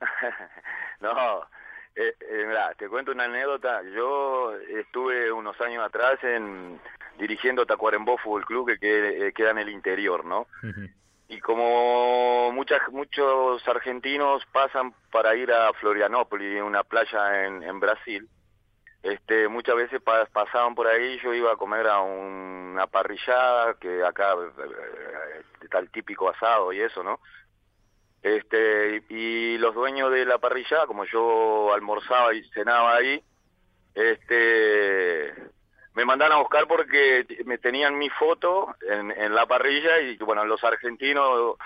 no, 1.00 1.42
eh, 1.94 2.14
eh 2.20 2.46
te 2.76 2.88
cuento 2.88 3.12
una 3.12 3.24
anécdota. 3.24 3.80
Yo 3.94 4.54
estuve 4.56 5.30
unos 5.32 5.58
años 5.60 5.84
atrás 5.84 6.22
en 6.24 6.78
dirigiendo 7.18 7.64
Tacuarembó 7.64 8.18
Fútbol 8.18 8.44
Club 8.44 8.68
que, 8.68 8.78
que 8.78 9.32
queda 9.34 9.50
en 9.52 9.58
el 9.58 9.68
interior, 9.68 10.24
¿no? 10.24 10.46
Y 11.28 11.40
como 11.40 12.52
muchas, 12.52 12.80
muchos 12.90 13.66
argentinos 13.66 14.44
pasan 14.52 14.94
para 15.10 15.34
ir 15.34 15.50
a 15.52 15.72
Florianópolis, 15.74 16.62
una 16.62 16.84
playa 16.84 17.46
en, 17.46 17.80
Brasil, 17.80 18.28
este, 19.02 19.48
muchas 19.48 19.76
veces 19.76 20.02
pasaban 20.32 20.74
por 20.74 20.86
ahí, 20.86 21.18
yo 21.22 21.32
iba 21.32 21.52
a 21.52 21.56
comer 21.56 21.86
a 21.86 22.00
una 22.00 22.86
parrillada, 22.86 23.74
que 23.74 24.04
acá 24.04 24.34
eh, 24.34 25.42
está 25.62 25.78
el 25.78 25.90
típico 25.90 26.28
asado 26.28 26.72
y 26.72 26.80
eso, 26.80 27.02
¿no? 27.02 27.20
Este, 28.22 29.02
y 29.10 29.58
los 29.58 29.74
dueños 29.74 30.10
de 30.10 30.24
la 30.24 30.38
parrillada, 30.38 30.86
como 30.86 31.04
yo 31.04 31.74
almorzaba 31.74 32.32
y 32.34 32.42
cenaba 32.50 32.96
ahí, 32.96 33.22
este, 33.94 35.32
me 35.94 36.04
mandaron 36.04 36.36
a 36.36 36.40
buscar 36.40 36.66
porque 36.66 37.26
me 37.44 37.58
tenían 37.58 37.96
mi 37.96 38.10
foto 38.10 38.74
en, 38.88 39.10
en 39.10 39.34
la 39.34 39.46
parrilla 39.46 40.00
y 40.00 40.16
bueno, 40.18 40.44
los 40.44 40.62
argentinos 40.64 41.56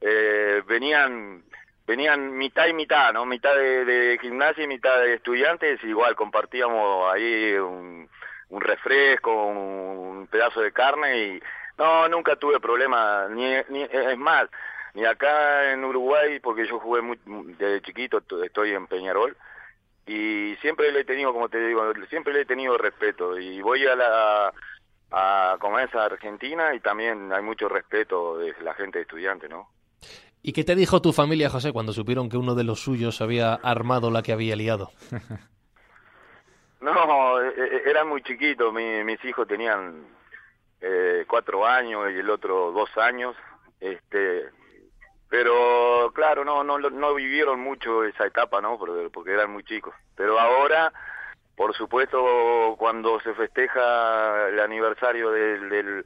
eh, 0.00 0.62
venían 0.66 1.42
venían 1.86 2.36
mitad 2.36 2.68
y 2.68 2.72
mitad, 2.72 3.12
¿no? 3.12 3.26
Mitad 3.26 3.52
de, 3.56 4.16
gimnasia 4.22 4.62
y 4.62 4.68
mitad 4.68 5.00
de 5.00 5.14
estudiantes, 5.14 5.82
igual 5.82 6.14
compartíamos 6.14 7.12
ahí 7.12 7.54
un, 7.54 8.08
un 8.50 8.60
refresco, 8.60 9.46
un, 9.46 10.28
pedazo 10.28 10.60
de 10.60 10.70
carne 10.70 11.18
y 11.18 11.42
no, 11.76 12.08
nunca 12.08 12.36
tuve 12.36 12.60
problema, 12.60 13.26
ni, 13.30 13.56
ni 13.70 13.82
es 13.82 14.16
más, 14.16 14.48
ni 14.94 15.04
acá 15.04 15.72
en 15.72 15.84
Uruguay, 15.84 16.38
porque 16.38 16.64
yo 16.68 16.78
jugué 16.78 17.00
muy, 17.00 17.18
desde 17.58 17.82
chiquito, 17.82 18.22
estoy 18.44 18.72
en 18.72 18.86
Peñarol, 18.86 19.36
y 20.10 20.56
siempre 20.56 20.90
le 20.90 21.00
he 21.00 21.04
tenido, 21.04 21.32
como 21.32 21.48
te 21.48 21.64
digo, 21.64 21.82
siempre 22.08 22.32
le 22.32 22.40
he 22.40 22.44
tenido 22.44 22.76
respeto 22.76 23.38
y 23.38 23.60
voy 23.62 23.86
a 23.86 23.94
la 23.94 24.52
a 25.12 25.56
como 25.60 25.78
es 25.78 25.94
Argentina 25.94 26.74
y 26.74 26.80
también 26.80 27.32
hay 27.32 27.42
mucho 27.42 27.68
respeto 27.68 28.38
de 28.38 28.52
la 28.62 28.74
gente 28.74 28.98
de 28.98 29.02
estudiante, 29.02 29.48
¿no? 29.48 29.68
¿Y 30.42 30.52
qué 30.52 30.64
te 30.64 30.74
dijo 30.74 31.00
tu 31.00 31.12
familia, 31.12 31.48
José, 31.48 31.72
cuando 31.72 31.92
supieron 31.92 32.28
que 32.28 32.36
uno 32.36 32.56
de 32.56 32.64
los 32.64 32.80
suyos 32.80 33.20
había 33.20 33.54
armado 33.54 34.10
la 34.10 34.22
que 34.22 34.32
había 34.32 34.56
liado? 34.56 34.90
no, 36.80 37.40
e, 37.40 37.48
e, 37.48 37.90
eran 37.90 38.08
muy 38.08 38.22
chiquitos, 38.22 38.72
mis 38.72 39.24
hijos 39.24 39.46
tenían 39.46 40.06
eh, 40.80 41.24
cuatro 41.28 41.64
años 41.64 42.10
y 42.10 42.18
el 42.18 42.30
otro 42.30 42.72
dos 42.72 42.90
años, 42.96 43.36
este, 43.78 44.50
pero 45.30 46.10
claro, 46.12 46.44
no, 46.44 46.64
no, 46.64 46.76
no 46.78 47.14
vivieron 47.14 47.60
mucho 47.60 48.02
esa 48.02 48.26
etapa, 48.26 48.60
¿no? 48.60 48.76
Porque, 48.76 49.32
eran 49.32 49.52
muy 49.52 49.62
chicos. 49.62 49.94
Pero 50.16 50.40
ahora, 50.40 50.92
por 51.54 51.72
supuesto, 51.74 52.74
cuando 52.76 53.20
se 53.20 53.32
festeja 53.34 54.48
el 54.48 54.58
aniversario 54.58 55.30
del, 55.30 55.68
del, 55.68 56.04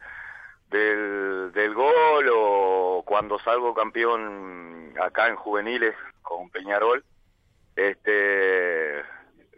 del, 0.68 1.52
del 1.52 1.74
gol 1.74 2.30
o 2.34 3.02
cuando 3.06 3.38
salgo 3.38 3.72
campeón 3.72 4.92
acá 5.02 5.28
en 5.28 5.36
juveniles 5.36 5.94
con 6.20 6.50
Peñarol, 6.50 7.02
este 7.76 9.02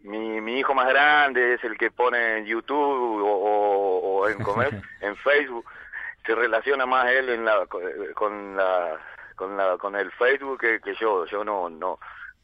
mi, 0.05 0.41
mi 0.41 0.61
hijo 0.61 0.75
más 0.75 0.89
grande 0.89 1.55
es 1.55 1.65
el 1.65 1.77
que 1.77 1.91
pone 1.91 2.39
en 2.39 2.47
YouTube 2.47 3.21
o, 3.27 4.29
en, 4.29 4.41
comer, 4.45 4.81
en 5.01 5.17
Facebook, 5.17 5.67
se 6.25 6.37
relaciona 6.37 6.87
más 6.87 7.11
él 7.11 7.31
en 7.31 7.45
la, 7.45 7.67
con 8.15 8.57
la 8.57 9.01
con, 9.37 9.57
la, 9.57 9.77
con 9.79 9.95
el 9.95 10.11
Facebook 10.13 10.61
que, 10.61 10.95
yo. 11.01 11.27
Yo 11.27 11.45
no, 11.45 11.69
no, 11.71 11.99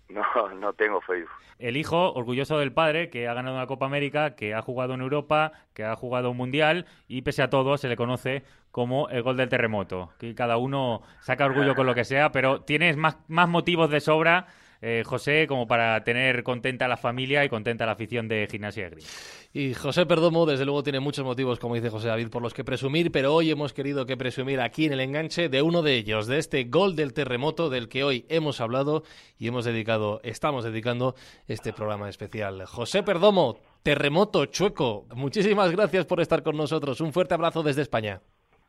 no, 0.08 0.24
no 0.54 0.72
tengo 0.74 1.00
Facebook. 1.00 1.30
El 1.58 1.76
hijo, 1.76 2.12
orgulloso 2.12 2.58
del 2.58 2.72
padre, 2.72 3.08
que 3.08 3.28
ha 3.28 3.34
ganado 3.34 3.56
una 3.56 3.66
Copa 3.66 3.86
América, 3.86 4.34
que 4.34 4.54
ha 4.54 4.62
jugado 4.62 4.94
en 4.94 5.00
Europa, 5.00 5.52
que 5.74 5.84
ha 5.84 5.94
jugado 5.94 6.30
un 6.30 6.36
Mundial 6.36 6.86
y 7.06 7.22
pese 7.22 7.42
a 7.42 7.50
todo 7.50 7.76
se 7.76 7.88
le 7.88 7.96
conoce 7.96 8.44
como 8.70 9.08
el 9.10 9.22
gol 9.22 9.36
del 9.36 9.48
terremoto. 9.48 10.12
Que 10.18 10.34
cada 10.34 10.56
uno 10.56 11.02
saca 11.20 11.46
orgullo 11.46 11.74
con 11.76 11.86
lo 11.86 11.94
que 11.94 12.04
sea, 12.04 12.32
pero 12.32 12.62
tienes 12.62 12.96
más, 12.96 13.18
más 13.28 13.48
motivos 13.48 13.90
de 13.90 14.00
sobra 14.00 14.46
eh, 14.84 15.04
José, 15.06 15.46
como 15.46 15.68
para 15.68 16.02
tener 16.02 16.42
contenta 16.42 16.86
a 16.86 16.88
la 16.88 16.96
familia 16.96 17.44
y 17.44 17.48
contenta 17.48 17.84
a 17.84 17.86
la 17.86 17.92
afición 17.92 18.26
de 18.26 18.48
Gimnasia 18.50 18.88
Gris. 18.88 19.48
Y 19.54 19.74
José 19.74 20.06
Perdomo, 20.06 20.44
desde 20.44 20.64
luego, 20.64 20.82
tiene 20.82 20.98
muchos 20.98 21.24
motivos, 21.24 21.60
como 21.60 21.76
dice 21.76 21.88
José 21.88 22.08
David, 22.08 22.30
por 22.30 22.42
los 22.42 22.52
que 22.52 22.64
presumir, 22.64 23.12
pero 23.12 23.32
hoy 23.32 23.52
hemos 23.52 23.72
querido 23.72 24.06
que 24.06 24.16
presumir 24.16 24.60
aquí 24.60 24.86
en 24.86 24.94
el 24.94 25.00
enganche 25.00 25.48
de 25.48 25.62
uno 25.62 25.82
de 25.82 25.94
ellos, 25.94 26.26
de 26.26 26.38
este 26.38 26.64
gol 26.64 26.96
del 26.96 27.12
terremoto 27.12 27.70
del 27.70 27.88
que 27.88 28.02
hoy 28.02 28.26
hemos 28.28 28.60
hablado 28.60 29.04
y 29.38 29.46
hemos 29.46 29.64
dedicado, 29.64 30.20
estamos 30.24 30.64
dedicando 30.64 31.14
este 31.46 31.72
programa 31.72 32.08
especial. 32.08 32.66
José 32.66 33.04
Perdomo, 33.04 33.60
terremoto 33.84 34.46
chueco, 34.46 35.06
muchísimas 35.14 35.70
gracias 35.70 36.06
por 36.06 36.20
estar 36.20 36.42
con 36.42 36.56
nosotros. 36.56 37.00
Un 37.00 37.12
fuerte 37.12 37.34
abrazo 37.34 37.62
desde 37.62 37.82
España. 37.82 38.20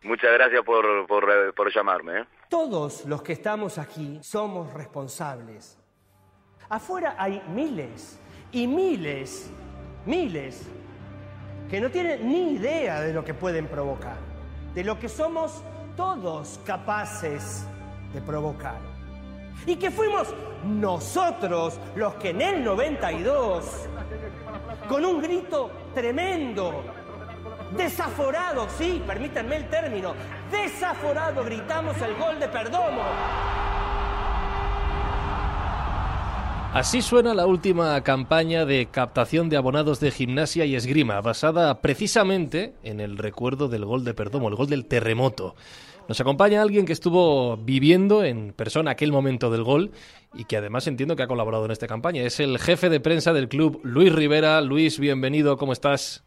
Muchas 0.04 0.32
gracias 0.34 0.63
por, 0.63 1.08
por, 1.08 1.56
por 1.56 1.73
llamarme. 1.73 2.19
¿eh? 2.19 2.26
Todos 2.49 3.06
los 3.06 3.23
que 3.23 3.34
estamos 3.34 3.80
aquí 3.80 4.19
somos 4.21 4.71
responsables 4.73 5.83
Afuera 6.74 7.14
hay 7.20 7.40
miles 7.54 8.18
y 8.52 8.66
miles, 8.66 9.52
miles, 10.08 10.64
que 11.70 11.80
no 11.80 11.92
tienen 11.92 12.28
ni 12.28 12.54
idea 12.54 13.00
de 13.00 13.14
lo 13.14 13.24
que 13.24 13.36
pueden 13.36 13.68
provocar, 13.68 14.16
de 14.74 14.84
lo 14.84 15.00
que 15.00 15.08
somos 15.08 15.62
todos 15.96 16.60
capaces 16.66 17.68
de 18.12 18.22
provocar. 18.22 18.80
Y 19.68 19.76
que 19.76 19.92
fuimos 19.92 20.34
nosotros 20.66 21.80
los 21.96 22.16
que 22.16 22.32
en 22.32 22.42
el 22.42 22.64
92, 22.64 23.88
con 24.90 25.06
un 25.06 25.22
grito 25.22 25.70
tremendo, 25.94 26.86
desaforado, 27.78 28.68
sí, 28.80 29.00
permítanme 29.06 29.58
el 29.58 29.70
término, 29.70 30.16
desaforado, 30.50 31.44
gritamos 31.44 32.02
el 32.02 32.16
gol 32.16 32.40
de 32.40 32.48
Perdomo. 32.48 33.04
Así 36.74 37.04
suena 37.04 37.36
la 37.36 37.46
última 37.46 38.02
campaña 38.02 38.66
de 38.66 38.88
captación 38.88 39.48
de 39.48 39.58
abonados 39.58 40.00
de 40.00 40.10
gimnasia 40.10 40.66
y 40.66 40.74
esgrima, 40.74 41.22
basada 41.22 41.82
precisamente 41.82 42.74
en 42.82 43.00
el 43.00 43.20
recuerdo 43.20 43.68
del 43.68 43.86
gol 43.86 44.04
de 44.04 44.16
Perdomo, 44.16 44.50
el 44.50 44.56
gol 44.56 44.68
del 44.68 44.88
terremoto. 44.88 45.56
Nos 46.08 46.20
acompaña 46.20 46.64
alguien 46.64 46.88
que 46.88 46.94
estuvo 46.94 47.58
viviendo 47.58 48.24
en 48.24 48.54
persona 48.54 48.90
aquel 48.90 49.12
momento 49.12 49.52
del 49.52 49.64
gol 49.64 49.92
y 50.34 50.46
que 50.46 50.58
además 50.58 50.88
entiendo 50.88 51.16
que 51.16 51.22
ha 51.22 51.28
colaborado 51.28 51.66
en 51.66 51.72
esta 51.72 51.86
campaña. 51.86 52.24
Es 52.24 52.40
el 52.40 52.58
jefe 52.58 52.90
de 52.90 53.00
prensa 53.00 53.34
del 53.34 53.50
club, 53.50 53.80
Luis 53.84 54.12
Rivera. 54.12 54.60
Luis, 54.62 54.98
bienvenido, 54.98 55.58
¿cómo 55.58 55.74
estás? 55.74 56.24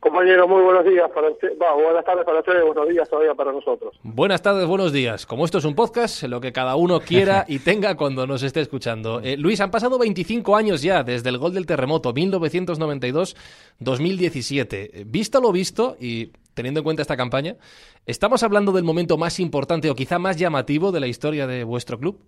Compañero, 0.00 0.46
muy 0.46 0.62
buenos 0.62 0.84
días 0.84 1.10
para 1.10 1.28
usted. 1.28 1.54
buenas 1.58 2.04
tardes 2.04 2.24
para 2.24 2.38
ustedes, 2.38 2.64
buenos 2.64 2.88
días 2.88 3.08
todavía 3.08 3.34
para 3.34 3.50
nosotros. 3.50 3.98
Buenas 4.04 4.40
tardes, 4.42 4.64
buenos 4.66 4.92
días. 4.92 5.26
Como 5.26 5.44
esto 5.44 5.58
es 5.58 5.64
un 5.64 5.74
podcast, 5.74 6.22
lo 6.22 6.40
que 6.40 6.52
cada 6.52 6.76
uno 6.76 7.00
quiera 7.00 7.44
y 7.48 7.58
tenga 7.58 7.96
cuando 7.96 8.24
nos 8.24 8.44
esté 8.44 8.60
escuchando. 8.60 9.20
Eh, 9.20 9.36
Luis, 9.36 9.60
han 9.60 9.72
pasado 9.72 9.98
25 9.98 10.54
años 10.54 10.82
ya 10.82 11.02
desde 11.02 11.30
el 11.30 11.38
gol 11.38 11.52
del 11.52 11.66
terremoto, 11.66 12.14
1992-2017. 12.14 14.66
Eh, 14.70 15.02
visto 15.04 15.40
lo 15.40 15.50
visto 15.50 15.96
y 15.98 16.30
teniendo 16.54 16.78
en 16.78 16.84
cuenta 16.84 17.02
esta 17.02 17.16
campaña, 17.16 17.56
¿estamos 18.06 18.44
hablando 18.44 18.70
del 18.70 18.84
momento 18.84 19.18
más 19.18 19.40
importante 19.40 19.90
o 19.90 19.96
quizá 19.96 20.20
más 20.20 20.36
llamativo 20.36 20.92
de 20.92 21.00
la 21.00 21.08
historia 21.08 21.48
de 21.48 21.64
vuestro 21.64 21.98
club? 21.98 22.20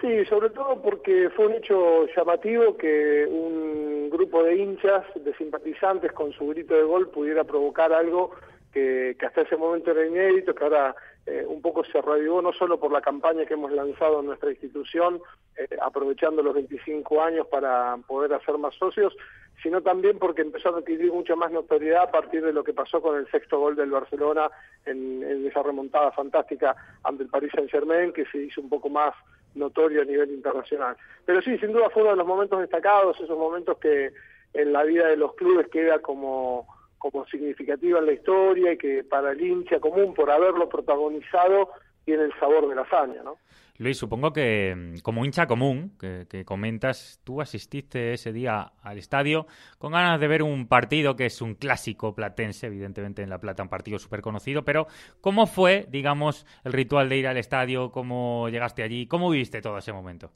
Sí, 0.00 0.24
sobre 0.24 0.48
todo 0.50 0.80
porque 0.82 1.28
fue 1.36 1.46
un 1.46 1.52
hecho 1.52 2.06
llamativo 2.16 2.76
que 2.76 3.24
un 3.30 3.91
grupo 4.12 4.44
de 4.44 4.56
hinchas, 4.56 5.04
de 5.14 5.34
simpatizantes, 5.34 6.12
con 6.12 6.32
su 6.32 6.46
grito 6.48 6.74
de 6.74 6.84
gol 6.84 7.08
pudiera 7.08 7.44
provocar 7.44 7.92
algo 7.92 8.32
que, 8.72 9.16
hasta 9.24 9.42
ese 9.42 9.56
momento 9.56 9.90
era 9.90 10.06
inédito, 10.06 10.54
que 10.54 10.64
ahora 10.64 10.94
eh, 11.26 11.44
un 11.46 11.60
poco 11.60 11.84
se 11.84 12.00
reavivó 12.00 12.40
no 12.40 12.52
solo 12.52 12.78
por 12.78 12.90
la 12.92 13.00
campaña 13.00 13.44
que 13.44 13.54
hemos 13.54 13.72
lanzado 13.72 14.20
en 14.20 14.26
nuestra 14.26 14.50
institución, 14.50 15.20
eh, 15.56 15.68
aprovechando 15.80 16.42
los 16.42 16.54
25 16.54 17.22
años 17.22 17.46
para 17.48 17.96
poder 18.06 18.32
hacer 18.34 18.56
más 18.58 18.74
socios, 18.74 19.14
sino 19.62 19.80
también 19.82 20.18
porque 20.18 20.42
empezó 20.42 20.74
a 20.74 20.78
adquirir 20.78 21.12
mucha 21.12 21.36
más 21.36 21.52
notoriedad 21.52 22.04
a 22.04 22.10
partir 22.10 22.42
de 22.42 22.52
lo 22.52 22.64
que 22.64 22.72
pasó 22.72 23.00
con 23.00 23.16
el 23.16 23.30
sexto 23.30 23.60
gol 23.60 23.76
del 23.76 23.90
Barcelona 23.90 24.50
en, 24.86 25.22
en 25.22 25.46
esa 25.46 25.62
remontada 25.62 26.10
fantástica 26.12 26.74
ante 27.04 27.24
el 27.24 27.28
Paris 27.28 27.52
Saint-Germain, 27.54 28.12
que 28.12 28.24
se 28.26 28.38
hizo 28.38 28.60
un 28.60 28.68
poco 28.68 28.88
más 28.88 29.14
notorio 29.54 30.02
a 30.02 30.04
nivel 30.04 30.30
internacional. 30.30 30.96
Pero 31.24 31.42
sí, 31.42 31.58
sin 31.58 31.72
duda 31.72 31.90
fue 31.90 32.02
uno 32.02 32.12
de 32.12 32.18
los 32.18 32.26
momentos 32.26 32.60
destacados, 32.60 33.20
esos 33.20 33.38
momentos 33.38 33.78
que 33.78 34.12
en 34.54 34.72
la 34.72 34.84
vida 34.84 35.08
de 35.08 35.16
los 35.16 35.34
clubes 35.34 35.68
queda 35.68 36.00
como 36.00 36.66
como 37.02 37.26
significativa 37.26 37.98
en 37.98 38.06
la 38.06 38.12
historia 38.12 38.72
y 38.72 38.78
que 38.78 39.02
para 39.02 39.32
el 39.32 39.40
hincha 39.40 39.80
común, 39.80 40.14
por 40.14 40.30
haberlo 40.30 40.68
protagonizado, 40.68 41.70
tiene 42.04 42.22
el 42.22 42.32
sabor 42.38 42.68
de 42.68 42.76
la 42.76 42.82
hazaña, 42.82 43.24
¿no? 43.24 43.38
Luis, 43.78 43.96
supongo 43.96 44.32
que 44.32 44.74
mm, 44.76 44.98
como 45.00 45.24
hincha 45.24 45.46
común 45.46 45.96
que, 45.98 46.44
comentas, 46.44 47.20
tú 47.24 47.40
asististe 47.40 48.12
ese 48.12 48.32
día 48.32 48.72
al 48.82 48.98
estadio 48.98 49.46
con 49.78 49.92
ganas 49.92 50.20
de 50.20 50.28
ver 50.28 50.42
un 50.42 50.66
partido 50.66 51.16
que 51.16 51.26
es 51.26 51.40
un 51.40 51.54
clásico 51.54 52.14
platense, 52.14 52.66
evidentemente 52.66 53.22
en 53.22 53.30
La 53.30 53.38
Plata, 53.38 53.62
un 53.62 53.68
partido 53.68 53.98
súper 53.98 54.20
conocido, 54.20 54.64
pero 54.64 54.86
¿cómo 55.20 55.46
fue, 55.46 55.86
digamos, 55.90 56.46
el 56.64 56.72
ritual 56.72 57.08
de 57.08 57.16
ir 57.16 57.26
al 57.26 57.38
estadio? 57.38 57.90
¿Cómo 57.90 58.48
llegaste 58.50 58.82
allí? 58.82 59.06
¿Cómo 59.06 59.30
viviste 59.30 59.62
todo 59.62 59.78
ese 59.78 59.92
momento? 59.92 60.32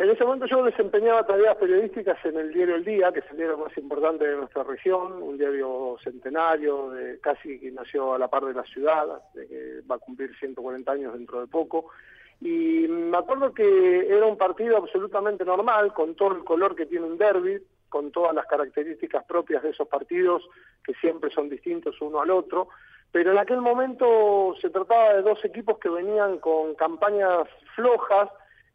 En 0.00 0.08
ese 0.08 0.24
momento 0.24 0.46
yo 0.46 0.64
desempeñaba 0.64 1.26
tareas 1.26 1.58
periodísticas 1.58 2.16
en 2.24 2.38
el 2.38 2.54
diario 2.54 2.76
El 2.76 2.86
Día, 2.86 3.12
que 3.12 3.18
es 3.18 3.30
el 3.32 3.36
diario 3.36 3.58
más 3.58 3.76
importante 3.76 4.26
de 4.26 4.34
nuestra 4.34 4.62
región, 4.62 5.22
un 5.22 5.36
diario 5.36 5.98
centenario, 6.02 6.88
de, 6.88 7.20
casi 7.20 7.60
que 7.60 7.70
nació 7.70 8.14
a 8.14 8.18
la 8.18 8.28
par 8.28 8.46
de 8.46 8.54
la 8.54 8.64
ciudad, 8.64 9.06
de 9.34 9.46
que 9.46 9.80
va 9.82 9.96
a 9.96 9.98
cumplir 9.98 10.34
140 10.38 10.90
años 10.90 11.12
dentro 11.12 11.42
de 11.42 11.48
poco. 11.48 11.90
Y 12.40 12.88
me 12.88 13.18
acuerdo 13.18 13.52
que 13.52 14.08
era 14.08 14.24
un 14.24 14.38
partido 14.38 14.78
absolutamente 14.78 15.44
normal, 15.44 15.92
con 15.92 16.14
todo 16.14 16.34
el 16.34 16.44
color 16.44 16.74
que 16.74 16.86
tiene 16.86 17.04
un 17.04 17.18
derby, 17.18 17.62
con 17.90 18.10
todas 18.10 18.34
las 18.34 18.46
características 18.46 19.26
propias 19.26 19.62
de 19.62 19.68
esos 19.68 19.86
partidos, 19.86 20.48
que 20.82 20.94
siempre 20.94 21.28
son 21.28 21.50
distintos 21.50 22.00
uno 22.00 22.22
al 22.22 22.30
otro, 22.30 22.68
pero 23.12 23.32
en 23.32 23.38
aquel 23.38 23.60
momento 23.60 24.54
se 24.62 24.70
trataba 24.70 25.12
de 25.12 25.22
dos 25.22 25.44
equipos 25.44 25.78
que 25.78 25.90
venían 25.90 26.38
con 26.38 26.74
campañas 26.74 27.46
flojas, 27.74 28.30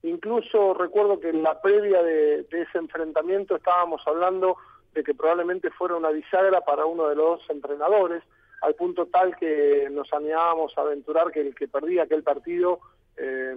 Incluso 0.06 0.76
recuerdo 0.76 1.20
que 1.20 1.30
en 1.30 1.42
la 1.42 1.60
previa 1.60 2.04
de, 2.04 2.42
ese 2.52 2.78
enfrentamiento 2.78 3.56
estábamos 3.56 4.04
hablando 4.06 4.56
de 4.94 5.04
que 5.04 5.16
probablemente 5.16 5.72
fuera 5.72 5.96
una 5.96 6.12
bisagra 6.12 6.62
para 6.62 6.86
uno 6.86 7.08
de 7.08 7.16
los 7.16 7.42
entrenadores, 7.50 8.22
al 8.62 8.76
punto 8.76 9.08
tal 9.08 9.36
que 9.36 9.88
nos 9.92 10.14
animábamos 10.14 10.78
a 10.78 10.82
aventurar 10.82 11.32
que 11.32 11.42
el 11.42 11.56
que 11.56 11.68
perdía 11.68 12.04
aquel 12.04 12.22
partido 12.22 12.82
eh, 13.18 13.56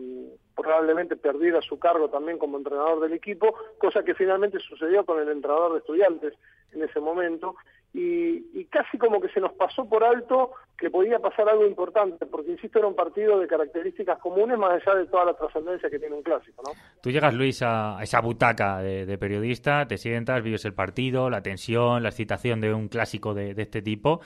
probablemente 0.56 1.16
perdiera 1.16 1.60
su 1.60 1.78
cargo 1.78 2.08
también 2.08 2.38
como 2.38 2.56
entrenador 2.56 3.00
del 3.00 3.12
equipo, 3.12 3.54
cosa 3.76 4.02
que 4.02 4.14
finalmente 4.14 4.58
sucedió 4.58 5.04
con 5.04 5.20
el 5.20 5.28
entrenador 5.28 5.72
de 5.74 5.78
estudiantes 5.80 6.32
en 6.72 6.82
ese 6.82 6.98
momento, 6.98 7.56
y, 7.94 8.64
casi 8.66 8.98
como 8.98 9.20
que 9.20 9.28
se 9.30 9.40
nos 9.40 9.52
pasó 9.52 9.88
por 9.88 10.04
alto 10.04 10.52
que 10.76 10.90
podía 10.90 11.18
pasar 11.18 11.48
algo 11.48 11.66
importante, 11.66 12.26
porque 12.26 12.52
insisto, 12.52 12.78
era 12.78 12.86
un 12.86 12.94
partido 12.94 13.40
de 13.40 13.48
características 13.48 14.18
comunes 14.18 14.58
más 14.58 14.72
allá 14.72 14.98
de 14.98 15.06
toda 15.06 15.24
la 15.24 15.34
trascendencia 15.34 15.90
que 15.90 15.98
tiene 15.98 16.14
un 16.14 16.22
clásico, 16.22 16.62
¿no? 16.64 16.72
Tú 17.02 17.10
llegas, 17.10 17.34
Luis, 17.34 17.62
a, 17.62 17.98
esa 18.02 18.20
butaca 18.20 18.78
de, 18.78 19.18
periodista, 19.18 19.88
te 19.88 19.96
sientas, 19.96 20.42
vives 20.42 20.64
el 20.64 20.74
partido, 20.74 21.30
la 21.30 21.42
tensión, 21.42 22.02
la 22.02 22.10
excitación 22.10 22.60
de 22.60 22.72
un 22.72 22.88
clásico 22.88 23.34
de, 23.34 23.54
de 23.54 23.62
este 23.62 23.82
tipo. 23.82 24.20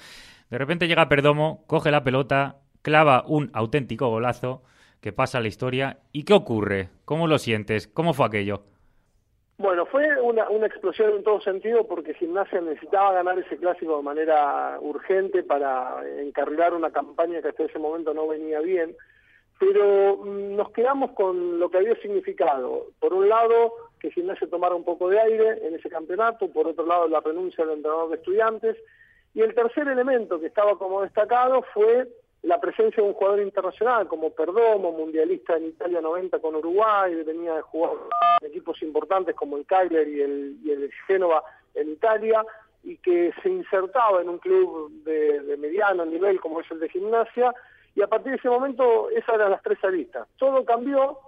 De 0.51 0.59
repente 0.59 0.89
llega 0.89 1.09
Perdomo, 1.09 1.65
coge 1.67 1.91
la 1.91 2.05
pelota, 2.05 2.57
clava 2.83 3.25
un 3.27 3.51
auténtico 3.55 4.11
golazo 4.11 4.63
que 5.01 5.13
pasa 5.13 5.39
a 5.39 5.41
la 5.41 5.49
historia. 5.49 6.01
¿Y 6.13 6.25
qué 6.25 6.35
ocurre? 6.35 6.91
¿Cómo 7.05 7.27
lo 7.27 7.39
sientes? 7.39 7.89
¿Cómo 7.89 8.13
fue 8.13 8.27
aquello? 8.27 8.65
Bueno, 9.63 9.87
fue 9.87 10.21
una, 10.21 10.51
una 10.51 10.67
explosión 10.67 11.13
en 11.13 11.23
todo 11.23 11.41
sentido 11.41 11.87
porque 11.87 12.15
Gimnasia 12.15 12.61
necesitaba 12.61 13.13
ganar 13.13 13.39
ese 13.39 13.57
clásico 13.57 13.97
de 13.97 14.03
manera 14.03 14.77
urgente 14.81 15.45
para 15.45 16.03
encarrilar 16.19 16.75
una 16.75 16.91
campaña 16.91 17.41
que 17.41 17.51
hasta 17.51 17.63
ese 17.63 17.79
momento 17.79 18.13
no 18.13 18.27
venía 18.27 18.59
bien, 18.59 18.97
pero 19.61 20.17
mm, 20.17 20.57
nos 20.57 20.73
quedamos 20.73 21.13
con 21.13 21.61
lo 21.61 21.71
que 21.71 21.79
había 21.79 21.95
significado. 22.01 22.87
Por 22.99 23.15
un 23.15 23.29
lado, 23.29 23.73
que 24.01 24.11
Gimnasia 24.11 24.51
tomara 24.51 24.75
un 24.75 24.83
poco 24.83 25.09
de 25.09 25.21
aire 25.21 25.65
en 25.65 25.77
ese 25.77 25.89
campeonato, 25.89 26.51
por 26.51 26.67
otro 26.67 26.85
lado, 26.85 27.07
la 27.07 27.21
renuncia 27.21 27.65
del 27.65 27.77
entrenador 27.77 28.11
de 28.11 28.17
estudiantes, 28.17 28.77
y 29.33 29.43
el 29.43 29.55
tercer 29.55 29.87
elemento 29.87 30.41
que 30.41 30.49
estaba 30.49 30.77
como 30.77 31.03
destacado 31.03 31.63
fue 31.73 32.09
la 32.43 32.61
presencia 32.61 33.03
de 33.03 33.09
un 33.09 33.15
jugador 33.15 33.41
internacional 33.41 34.09
como 34.09 34.31
Perdomo, 34.31 34.91
mundialista 34.93 35.57
en 35.57 35.67
Italia 35.67 36.01
90 36.01 36.41
con 36.41 36.57
Uruguay, 36.57 37.15
venía 37.25 37.55
de 37.55 37.63
jugar 37.63 37.93
en 38.41 38.49
equipos 38.49 38.83
importantes 38.83 39.35
como 39.37 39.57
el 39.57 39.65
Cagliari 39.65 40.19
y 40.19 40.21
el, 40.21 40.57
y 40.65 40.91
Génova 41.07 41.43
en 41.75 41.91
Italia, 41.91 42.45
y 42.83 42.97
que 42.97 43.33
se 43.43 43.49
insertaba 43.49 44.21
en 44.21 44.29
un 44.29 44.39
club 44.39 44.91
de, 45.05 45.57
mediano 45.57 46.05
nivel 46.05 46.41
como 46.41 46.61
es 46.61 46.71
el 46.73 46.81
de 46.81 46.89
gimnasia, 46.89 47.55
y 47.95 48.03
a 48.03 48.09
partir 48.09 48.33
de 48.33 48.39
ese 48.39 48.49
momento 48.49 49.09
esas 49.11 49.37
eran 49.37 49.53
las 49.53 49.63
tres 49.63 49.79
aristas. 49.85 50.27
Todo 50.37 50.65
cambió 50.65 51.19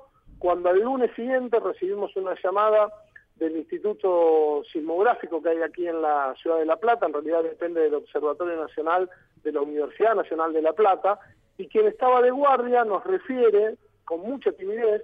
cuando 0.40 0.70
al 0.70 0.80
lunes 0.80 1.12
siguiente 1.14 1.60
recibimos 1.60 2.16
una 2.16 2.34
llamada 2.42 2.92
del 3.36 3.56
Instituto 3.56 4.62
Sismográfico 4.72 5.42
que 5.42 5.50
hay 5.50 5.62
aquí 5.62 5.86
en 5.86 6.00
la 6.02 6.34
ciudad 6.40 6.58
de 6.58 6.66
La 6.66 6.76
Plata, 6.76 7.06
en 7.06 7.12
realidad 7.12 7.42
depende 7.42 7.80
del 7.80 7.94
Observatorio 7.94 8.56
Nacional 8.56 9.10
de 9.42 9.52
la 9.52 9.60
Universidad 9.60 10.14
Nacional 10.14 10.52
de 10.52 10.62
La 10.62 10.72
Plata, 10.72 11.18
y 11.58 11.66
quien 11.68 11.86
estaba 11.86 12.22
de 12.22 12.30
guardia 12.30 12.84
nos 12.84 13.04
refiere, 13.04 13.76
con 14.04 14.20
mucha 14.20 14.52
timidez, 14.52 15.02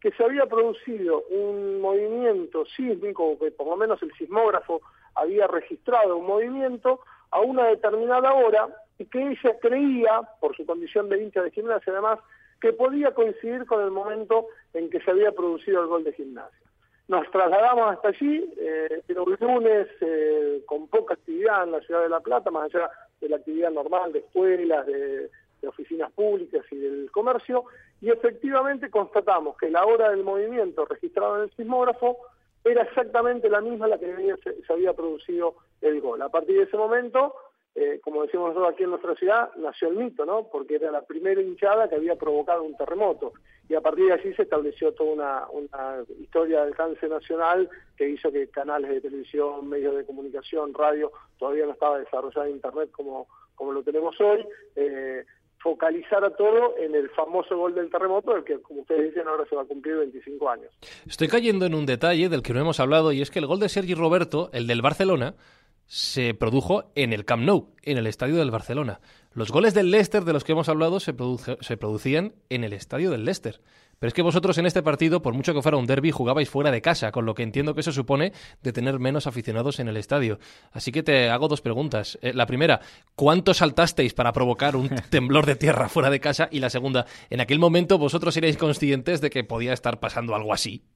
que 0.00 0.10
se 0.12 0.24
había 0.24 0.46
producido 0.46 1.22
un 1.30 1.80
movimiento 1.80 2.64
sísmico, 2.66 3.38
que 3.38 3.50
por 3.52 3.66
lo 3.68 3.76
menos 3.76 4.02
el 4.02 4.12
sismógrafo 4.14 4.80
había 5.14 5.46
registrado 5.46 6.16
un 6.16 6.26
movimiento 6.26 7.00
a 7.30 7.40
una 7.40 7.66
determinada 7.66 8.32
hora, 8.32 8.68
y 8.98 9.06
que 9.06 9.20
ella 9.20 9.58
creía, 9.60 10.22
por 10.40 10.56
su 10.56 10.64
condición 10.66 11.08
de 11.08 11.22
hincha 11.22 11.42
de 11.42 11.50
gimnasia 11.50 11.92
además, 11.92 12.20
que 12.60 12.72
podía 12.72 13.12
coincidir 13.12 13.66
con 13.66 13.82
el 13.82 13.90
momento 13.90 14.46
en 14.72 14.88
que 14.88 15.00
se 15.00 15.10
había 15.10 15.32
producido 15.32 15.82
el 15.82 15.88
gol 15.88 16.04
de 16.04 16.12
gimnasia. 16.12 16.61
Nos 17.12 17.30
trasladamos 17.30 17.92
hasta 17.92 18.08
allí, 18.08 18.54
eh, 18.58 19.02
pero 19.06 19.26
el 19.28 19.36
lunes 19.38 19.86
eh, 20.00 20.62
con 20.64 20.88
poca 20.88 21.12
actividad 21.12 21.64
en 21.64 21.72
la 21.72 21.80
ciudad 21.82 22.00
de 22.00 22.08
La 22.08 22.20
Plata, 22.20 22.50
más 22.50 22.74
allá 22.74 22.90
de 23.20 23.28
la 23.28 23.36
actividad 23.36 23.70
normal 23.70 24.14
de 24.14 24.20
escuelas, 24.20 24.86
de, 24.86 25.28
oficinas 25.68 26.10
públicas 26.12 26.64
y 26.70 26.76
del 26.76 27.10
comercio, 27.10 27.66
y 28.00 28.08
efectivamente 28.08 28.88
constatamos 28.88 29.58
que 29.58 29.68
la 29.68 29.84
hora 29.84 30.08
del 30.08 30.24
movimiento 30.24 30.86
registrado 30.86 31.36
en 31.36 31.42
el 31.42 31.50
sismógrafo 31.54 32.16
era 32.64 32.82
exactamente 32.82 33.50
la 33.50 33.60
misma 33.60 33.88
la 33.88 33.98
que 33.98 34.34
se, 34.66 34.72
había 34.72 34.94
producido 34.94 35.56
el 35.82 36.00
gol. 36.00 36.22
A 36.22 36.30
partir 36.30 36.56
de 36.56 36.62
ese 36.62 36.78
momento, 36.78 37.34
eh, 37.74 38.00
como 38.02 38.22
decimos 38.22 38.48
nosotros 38.48 38.72
aquí 38.72 38.84
en 38.84 38.90
nuestra 38.90 39.14
ciudad, 39.16 39.50
nació 39.56 39.88
el 39.88 39.96
mito, 39.96 40.24
¿no? 40.24 40.48
Porque 40.50 40.76
era 40.76 40.90
la 40.90 41.02
primera 41.02 41.42
hinchada 41.42 41.90
que 41.90 41.96
había 41.96 42.16
provocado 42.16 42.62
un 42.62 42.74
terremoto. 42.74 43.34
Y 43.72 43.74
a 43.74 43.80
partir 43.80 44.04
de 44.04 44.12
allí 44.12 44.34
se 44.34 44.42
estableció 44.42 44.92
toda 44.92 45.48
una, 45.50 46.04
historia 46.20 46.60
de 46.60 46.66
alcance 46.66 47.08
nacional 47.08 47.70
que 47.96 48.06
hizo 48.06 48.30
que 48.30 48.48
canales 48.48 48.90
de 48.90 49.00
televisión, 49.00 49.66
medios 49.66 49.96
de 49.96 50.04
comunicación, 50.04 50.74
radio, 50.74 51.10
todavía 51.38 51.64
no 51.64 51.72
estaba 51.72 51.98
desarrollado 51.98 52.50
Internet 52.50 52.90
como, 52.90 53.28
como 53.54 53.72
lo 53.72 53.82
tenemos 53.82 54.14
hoy, 54.20 54.44
eh, 54.76 55.24
focalizar 55.58 56.22
a 56.22 56.36
todo 56.36 56.76
en 56.76 56.94
el 56.94 57.08
famoso 57.10 57.56
gol 57.56 57.74
del 57.74 57.88
terremoto, 57.88 58.36
el 58.36 58.44
que, 58.44 58.60
como 58.60 58.82
ustedes 58.82 59.14
dicen, 59.14 59.26
ahora 59.26 59.46
se 59.48 59.56
va 59.56 59.62
a 59.62 59.64
cumplir 59.64 59.96
25 59.96 60.50
años. 60.50 60.70
Estoy 61.06 61.28
cayendo 61.28 61.64
en 61.64 61.74
un 61.74 61.86
detalle 61.86 62.28
del 62.28 62.42
que 62.42 62.52
no 62.52 62.60
hemos 62.60 62.78
hablado, 62.78 63.10
y 63.10 63.22
es 63.22 63.30
que 63.30 63.38
el 63.38 63.46
gol 63.46 63.58
de 63.58 63.70
Sergi 63.70 63.94
Roberto, 63.94 64.50
el 64.52 64.66
del 64.66 64.82
Barcelona, 64.82 65.34
se 65.92 66.32
produjo 66.32 66.90
en 66.94 67.12
el 67.12 67.26
Camp 67.26 67.42
Nou, 67.42 67.74
en 67.82 67.98
el 67.98 68.06
estadio 68.06 68.36
del 68.36 68.50
Barcelona. 68.50 69.02
Los 69.34 69.52
goles 69.52 69.74
del 69.74 69.90
Leicester 69.90 70.24
de 70.24 70.32
los 70.32 70.42
que 70.42 70.52
hemos 70.52 70.70
hablado 70.70 71.00
se, 71.00 71.14
se 71.60 71.76
producían 71.76 72.32
en 72.48 72.64
el 72.64 72.72
estadio 72.72 73.10
del 73.10 73.26
Leicester. 73.26 73.60
Pero 73.98 74.08
es 74.08 74.14
que 74.14 74.22
vosotros 74.22 74.56
en 74.56 74.64
este 74.64 74.82
partido, 74.82 75.20
por 75.20 75.34
mucho 75.34 75.52
que 75.52 75.60
fuera 75.60 75.76
un 75.76 75.84
derby, 75.84 76.10
jugabais 76.10 76.48
fuera 76.48 76.70
de 76.70 76.80
casa, 76.80 77.12
con 77.12 77.26
lo 77.26 77.34
que 77.34 77.42
entiendo 77.42 77.74
que 77.74 77.82
eso 77.82 77.92
supone 77.92 78.32
de 78.62 78.72
tener 78.72 79.00
menos 79.00 79.26
aficionados 79.26 79.80
en 79.80 79.88
el 79.88 79.98
estadio. 79.98 80.38
Así 80.72 80.92
que 80.92 81.02
te 81.02 81.28
hago 81.28 81.46
dos 81.46 81.60
preguntas. 81.60 82.18
Eh, 82.22 82.32
la 82.32 82.46
primera, 82.46 82.80
¿cuánto 83.14 83.52
saltasteis 83.52 84.14
para 84.14 84.32
provocar 84.32 84.76
un 84.76 84.88
temblor 85.10 85.44
de 85.44 85.56
tierra 85.56 85.90
fuera 85.90 86.08
de 86.08 86.20
casa? 86.20 86.48
Y 86.50 86.60
la 86.60 86.70
segunda, 86.70 87.04
¿en 87.28 87.42
aquel 87.42 87.58
momento 87.58 87.98
vosotros 87.98 88.34
erais 88.38 88.56
conscientes 88.56 89.20
de 89.20 89.28
que 89.28 89.44
podía 89.44 89.74
estar 89.74 90.00
pasando 90.00 90.34
algo 90.34 90.54
así? 90.54 90.86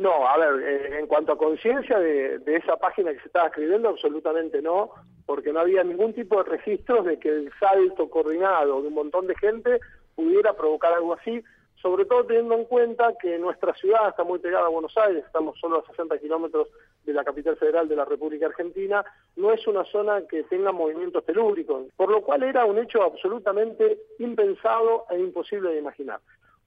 No, 0.00 0.26
a 0.26 0.38
ver, 0.38 0.62
eh, 0.62 0.98
en 0.98 1.06
cuanto 1.06 1.32
a 1.32 1.36
conciencia 1.36 1.98
de, 1.98 2.40
esa 2.46 2.78
página 2.78 3.12
que 3.12 3.20
se 3.20 3.26
estaba 3.26 3.48
escribiendo, 3.48 3.90
absolutamente 3.90 4.62
no, 4.62 4.92
porque 5.26 5.52
no 5.52 5.60
había 5.60 5.84
ningún 5.84 6.14
tipo 6.14 6.42
de 6.42 6.48
registros 6.48 7.04
de 7.04 7.18
que 7.18 7.28
el 7.28 7.52
salto 7.60 8.08
coordinado 8.08 8.80
de 8.80 8.88
un 8.88 8.94
montón 8.94 9.26
de 9.26 9.34
gente 9.34 9.78
pudiera 10.14 10.54
provocar 10.54 10.94
algo 10.94 11.12
así 11.12 11.44
sobre 11.82 12.04
todo 12.04 12.24
teniendo 12.24 12.54
en 12.54 12.64
cuenta 12.66 13.14
que 13.20 13.38
nuestra 13.38 13.74
ciudad 13.74 14.10
está 14.10 14.22
muy 14.22 14.38
pegada 14.38 14.66
a 14.66 14.70
Buenos 14.70 14.96
Aires, 14.98 15.24
estamos 15.24 15.58
solo 15.58 15.78
a 15.78 15.86
60 15.86 16.18
kilómetros 16.18 16.68
de 17.04 17.14
la 17.14 17.24
capital 17.24 17.56
federal 17.56 17.88
de 17.88 17.96
la 17.96 18.04
República 18.04 18.46
Argentina, 18.46 19.02
no 19.36 19.50
es 19.50 19.66
una 19.66 19.84
zona 19.84 20.26
que 20.28 20.42
tenga 20.44 20.72
movimientos 20.72 21.24
telúricos, 21.24 21.86
por 21.96 22.10
lo 22.10 22.20
cual 22.20 22.42
era 22.42 22.66
un 22.66 22.78
hecho 22.78 23.02
absolutamente 23.02 23.98
impensado 24.18 25.06
e 25.08 25.18
imposible 25.18 25.70
de 25.70 25.78
imaginar. 25.78 26.20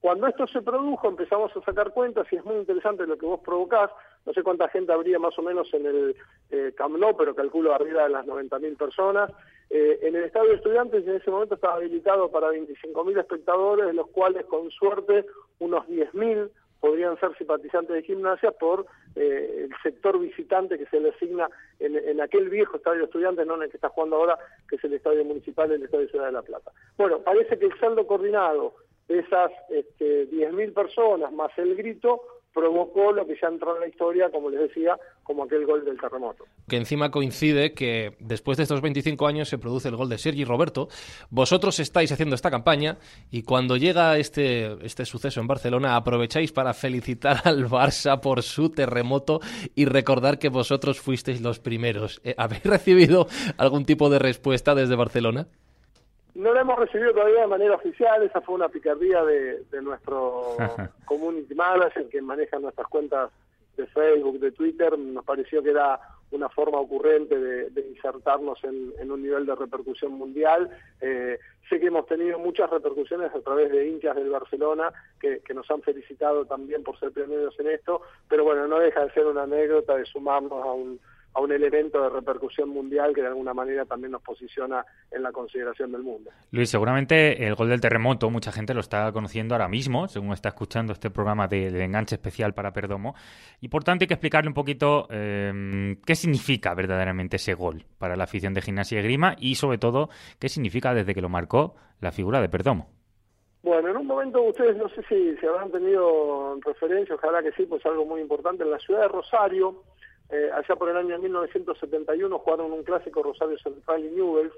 Cuando 0.04 0.26
esto 0.26 0.46
se 0.46 0.60
produjo 0.60 1.08
empezamos 1.08 1.50
a 1.56 1.62
sacar 1.62 1.90
cuentas 1.94 2.26
y 2.30 2.36
es 2.36 2.44
muy 2.44 2.56
interesante 2.56 3.06
lo 3.06 3.16
que 3.16 3.24
vos 3.24 3.40
provocás. 3.40 3.90
No 4.26 4.34
sé 4.34 4.42
cuánta 4.42 4.68
gente 4.68 4.92
habría 4.92 5.18
más 5.18 5.38
o 5.38 5.42
menos 5.42 5.72
en 5.72 5.86
el 5.86 6.16
eh, 6.50 6.74
pero 7.16 7.34
calculo 7.34 7.72
arriba 7.74 8.02
de 8.02 8.10
las 8.10 8.26
90.000 8.26 8.76
personas. 8.76 9.32
Eh, 9.70 10.00
en 10.02 10.14
el 10.14 10.24
estadio 10.24 10.50
de 10.50 10.56
estudiantes 10.56 11.06
en 11.06 11.14
ese 11.14 11.30
momento 11.30 11.54
estaba 11.54 11.76
habilitado 11.76 12.30
para 12.30 12.50
25.000 12.50 13.18
espectadores, 13.18 13.86
de 13.86 13.94
los 13.94 14.08
cuales 14.08 14.44
con 14.44 14.70
suerte 14.72 15.24
unos 15.60 15.86
10.000 15.86 16.50
podrían 16.80 17.18
ser 17.18 17.34
simpatizantes 17.38 17.96
de 17.96 18.02
gimnasia 18.02 18.50
por 18.50 18.84
eh, 19.16 19.68
el 19.70 19.74
sector 19.82 20.20
visitante 20.20 20.76
que 20.76 20.84
se 20.84 21.00
le 21.00 21.12
asigna 21.12 21.48
en, 21.78 21.96
en, 21.96 22.20
aquel 22.20 22.50
viejo 22.50 22.76
estadio 22.76 22.98
de 22.98 23.04
estudiantes, 23.06 23.46
no 23.46 23.54
en 23.54 23.62
el 23.62 23.70
que 23.70 23.78
está 23.78 23.88
jugando 23.88 24.16
ahora, 24.16 24.38
que 24.68 24.76
es 24.76 24.84
el 24.84 24.92
estadio 24.92 25.24
municipal, 25.24 25.72
el 25.72 25.82
estadio 25.82 26.08
Ciudad 26.08 26.26
de 26.26 26.32
la 26.32 26.42
Plata. 26.42 26.72
Bueno, 26.98 27.20
parece 27.20 27.58
que 27.58 27.64
el 27.64 27.80
saldo 27.80 28.06
coordinado 28.06 28.74
esas 29.08 29.50
este, 29.70 30.30
10.000 30.30 30.72
personas 30.72 31.32
más 31.32 31.50
el 31.58 31.74
grito 31.76 32.22
provocó 32.54 33.12
lo 33.12 33.26
que 33.26 33.36
ya 33.40 33.48
entró 33.48 33.74
en 33.74 33.80
la 33.80 33.88
historia, 33.88 34.30
como 34.30 34.48
les 34.48 34.60
decía, 34.60 34.96
como 35.24 35.42
aquel 35.42 35.66
gol 35.66 35.84
del 35.84 36.00
terremoto. 36.00 36.44
Que 36.68 36.76
encima 36.76 37.10
coincide 37.10 37.74
que 37.74 38.16
después 38.20 38.56
de 38.56 38.62
estos 38.62 38.80
25 38.80 39.26
años 39.26 39.48
se 39.48 39.58
produce 39.58 39.88
el 39.88 39.96
gol 39.96 40.08
de 40.08 40.18
Sergi 40.18 40.44
Roberto. 40.44 40.88
Vosotros 41.30 41.80
estáis 41.80 42.12
haciendo 42.12 42.36
esta 42.36 42.52
campaña 42.52 42.98
y 43.30 43.42
cuando 43.42 43.76
llega 43.76 44.16
este, 44.18 44.86
este 44.86 45.04
suceso 45.04 45.40
en 45.40 45.48
Barcelona 45.48 45.96
aprovecháis 45.96 46.52
para 46.52 46.72
felicitar 46.72 47.38
al 47.44 47.66
Barça 47.66 48.20
por 48.20 48.42
su 48.42 48.70
terremoto 48.70 49.40
y 49.74 49.86
recordar 49.86 50.38
que 50.38 50.48
vosotros 50.48 51.00
fuisteis 51.00 51.40
los 51.40 51.58
primeros. 51.58 52.20
Eh, 52.22 52.36
¿Habéis 52.38 52.62
recibido 52.64 53.26
algún 53.58 53.84
tipo 53.84 54.08
de 54.08 54.20
respuesta 54.20 54.76
desde 54.76 54.94
Barcelona? 54.94 55.48
No 56.34 56.52
la 56.52 56.62
hemos 56.62 56.78
recibido 56.78 57.12
todavía 57.12 57.42
de 57.42 57.46
manera 57.46 57.76
oficial, 57.76 58.22
esa 58.24 58.40
fue 58.40 58.56
una 58.56 58.68
picardía 58.68 59.24
de, 59.24 59.64
nuestro 59.82 60.56
community 61.04 61.54
manager 61.54 62.08
que 62.08 62.20
maneja 62.20 62.58
nuestras 62.58 62.88
cuentas 62.88 63.30
de 63.76 63.86
Facebook, 63.86 64.40
de 64.40 64.52
Twitter, 64.52 64.98
nos 64.98 65.24
pareció 65.24 65.62
que 65.62 65.70
era 65.70 66.00
una 66.32 66.48
forma 66.48 66.78
ocurrente 66.78 67.38
de, 67.38 67.88
insertarnos 67.88 68.58
en, 68.64 69.10
un 69.10 69.22
nivel 69.22 69.46
de 69.46 69.54
repercusión 69.54 70.12
mundial. 70.12 70.68
Eh, 71.00 71.38
sé 71.68 71.78
que 71.78 71.86
hemos 71.86 72.06
tenido 72.06 72.38
muchas 72.40 72.68
repercusiones 72.68 73.32
a 73.32 73.40
través 73.40 73.70
de 73.70 73.88
hinchas 73.88 74.16
del 74.16 74.30
Barcelona 74.30 74.92
que, 75.20 75.40
que, 75.40 75.54
nos 75.54 75.70
han 75.70 75.82
felicitado 75.82 76.44
también 76.44 76.82
por 76.82 76.98
ser 76.98 77.12
pioneros 77.12 77.58
en 77.60 77.68
esto, 77.68 78.02
pero 78.28 78.42
bueno, 78.42 78.66
no 78.66 78.80
deja 78.80 79.04
de 79.04 79.12
ser 79.12 79.26
una 79.26 79.44
anécdota 79.44 79.96
de 79.96 80.04
sumarnos 80.04 80.52
a 80.52 80.72
un, 80.72 80.98
a 81.34 81.40
un 81.40 81.52
elemento 81.52 82.00
de 82.00 82.08
repercusión 82.08 82.68
mundial 82.68 83.12
que 83.14 83.20
de 83.20 83.28
alguna 83.28 83.52
manera 83.52 83.84
también 83.84 84.12
nos 84.12 84.22
posiciona 84.22 84.84
en 85.10 85.22
la 85.22 85.32
consideración 85.32 85.92
del 85.92 86.02
mundo. 86.02 86.30
Luis, 86.52 86.70
seguramente 86.70 87.46
el 87.46 87.54
gol 87.54 87.68
del 87.68 87.80
terremoto, 87.80 88.30
mucha 88.30 88.52
gente 88.52 88.72
lo 88.72 88.80
está 88.80 89.10
conociendo 89.12 89.54
ahora 89.54 89.68
mismo, 89.68 90.08
según 90.08 90.32
está 90.32 90.50
escuchando 90.50 90.92
este 90.92 91.10
programa 91.10 91.48
de, 91.48 91.66
enganche 91.84 92.14
especial 92.14 92.54
para 92.54 92.72
Perdomo, 92.72 93.14
y 93.60 93.68
por 93.68 93.84
tanto 93.84 94.04
hay 94.04 94.08
que 94.08 94.14
explicarle 94.14 94.48
un 94.48 94.54
poquito 94.54 95.08
eh, 95.10 95.96
qué 96.06 96.14
significa 96.14 96.74
verdaderamente 96.74 97.36
ese 97.36 97.54
gol 97.54 97.84
para 97.98 98.16
la 98.16 98.24
afición 98.24 98.54
de 98.54 98.62
gimnasia 98.62 99.00
y 99.00 99.02
grima 99.02 99.34
y 99.38 99.56
sobre 99.56 99.78
todo 99.78 100.08
qué 100.38 100.48
significa 100.48 100.94
desde 100.94 101.14
que 101.14 101.20
lo 101.20 101.28
marcó 101.28 101.74
la 102.00 102.12
figura 102.12 102.40
de 102.40 102.48
Perdomo. 102.48 102.88
Bueno, 103.64 103.88
en 103.88 103.96
un 103.96 104.06
momento 104.06 104.42
ustedes 104.42 104.76
no 104.76 104.90
sé 104.90 105.02
si, 105.08 105.36
se 105.38 105.46
habrán 105.46 105.70
tenido 105.72 106.60
referencia, 106.60 107.14
ojalá 107.14 107.42
que 107.42 107.52
sí, 107.52 107.64
pues 107.64 107.84
algo 107.86 108.04
muy 108.04 108.20
importante, 108.20 108.62
en 108.62 108.70
la 108.70 108.78
ciudad 108.78 109.00
de 109.00 109.08
Rosario, 109.08 109.82
eh, 110.30 110.50
allá 110.52 110.76
por 110.76 110.88
el 110.88 110.96
año 110.96 111.18
1971 111.18 112.38
jugaron 112.38 112.72
un 112.72 112.82
clásico 112.82 113.22
Rosario 113.22 113.58
Central 113.58 114.04
y 114.04 114.10
Newell's. 114.10 114.52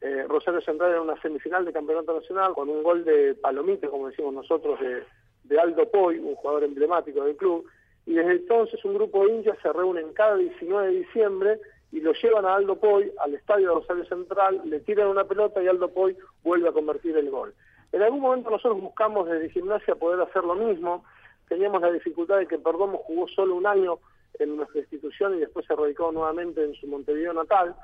Eh, 0.00 0.24
Rosario 0.28 0.60
Central 0.60 0.90
era 0.90 1.02
una 1.02 1.20
semifinal 1.22 1.64
de 1.64 1.72
campeonato 1.72 2.14
nacional 2.14 2.52
con 2.54 2.68
un 2.68 2.82
gol 2.82 3.04
de 3.04 3.34
palomite, 3.34 3.88
como 3.88 4.08
decimos 4.08 4.34
nosotros, 4.34 4.78
de, 4.80 5.58
Aldo 5.58 5.88
Poy, 5.90 6.18
un 6.18 6.34
jugador 6.34 6.64
emblemático 6.64 7.24
del 7.24 7.36
club. 7.36 7.66
Y 8.04 8.14
desde 8.14 8.32
entonces 8.32 8.84
un 8.84 8.94
grupo 8.94 9.24
de 9.24 9.34
hinchas 9.34 9.58
se 9.62 9.72
reúnen 9.72 10.12
cada 10.12 10.36
19 10.36 10.88
de 10.88 10.98
diciembre 11.00 11.60
y 11.92 12.00
lo 12.00 12.12
llevan 12.12 12.44
a 12.44 12.54
Aldo 12.54 12.76
Poy 12.76 13.10
al 13.18 13.34
estadio 13.34 13.68
de 13.68 13.74
Rosario 13.74 14.04
Central, 14.04 14.60
le 14.64 14.80
tiran 14.80 15.08
una 15.08 15.24
pelota 15.24 15.62
y 15.62 15.66
Aldo 15.66 15.88
Poy 15.88 16.16
vuelve 16.44 16.68
a 16.68 16.72
convertir 16.72 17.16
el 17.16 17.30
gol. 17.30 17.54
En 17.92 18.02
algún 18.02 18.20
momento 18.20 18.50
nosotros 18.50 18.80
buscamos 18.80 19.28
desde 19.28 19.50
gimnasia 19.50 19.94
poder 19.94 20.20
hacer 20.20 20.44
lo 20.44 20.54
mismo, 20.54 21.04
teníamos 21.48 21.80
la 21.80 21.90
dificultad 21.90 22.38
de 22.38 22.46
que 22.46 22.58
Perdomo 22.58 22.98
jugó 22.98 23.28
solo 23.28 23.54
un 23.54 23.66
año 23.66 23.98
en 24.38 24.56
nuestra 24.56 24.80
institución 24.80 25.36
y 25.36 25.40
después 25.40 25.66
se 25.66 25.74
radicó 25.74 26.12
nuevamente 26.12 26.62
en 26.62 26.74
su 26.74 26.86
Montevideo 26.86 27.32
natal, 27.32 27.74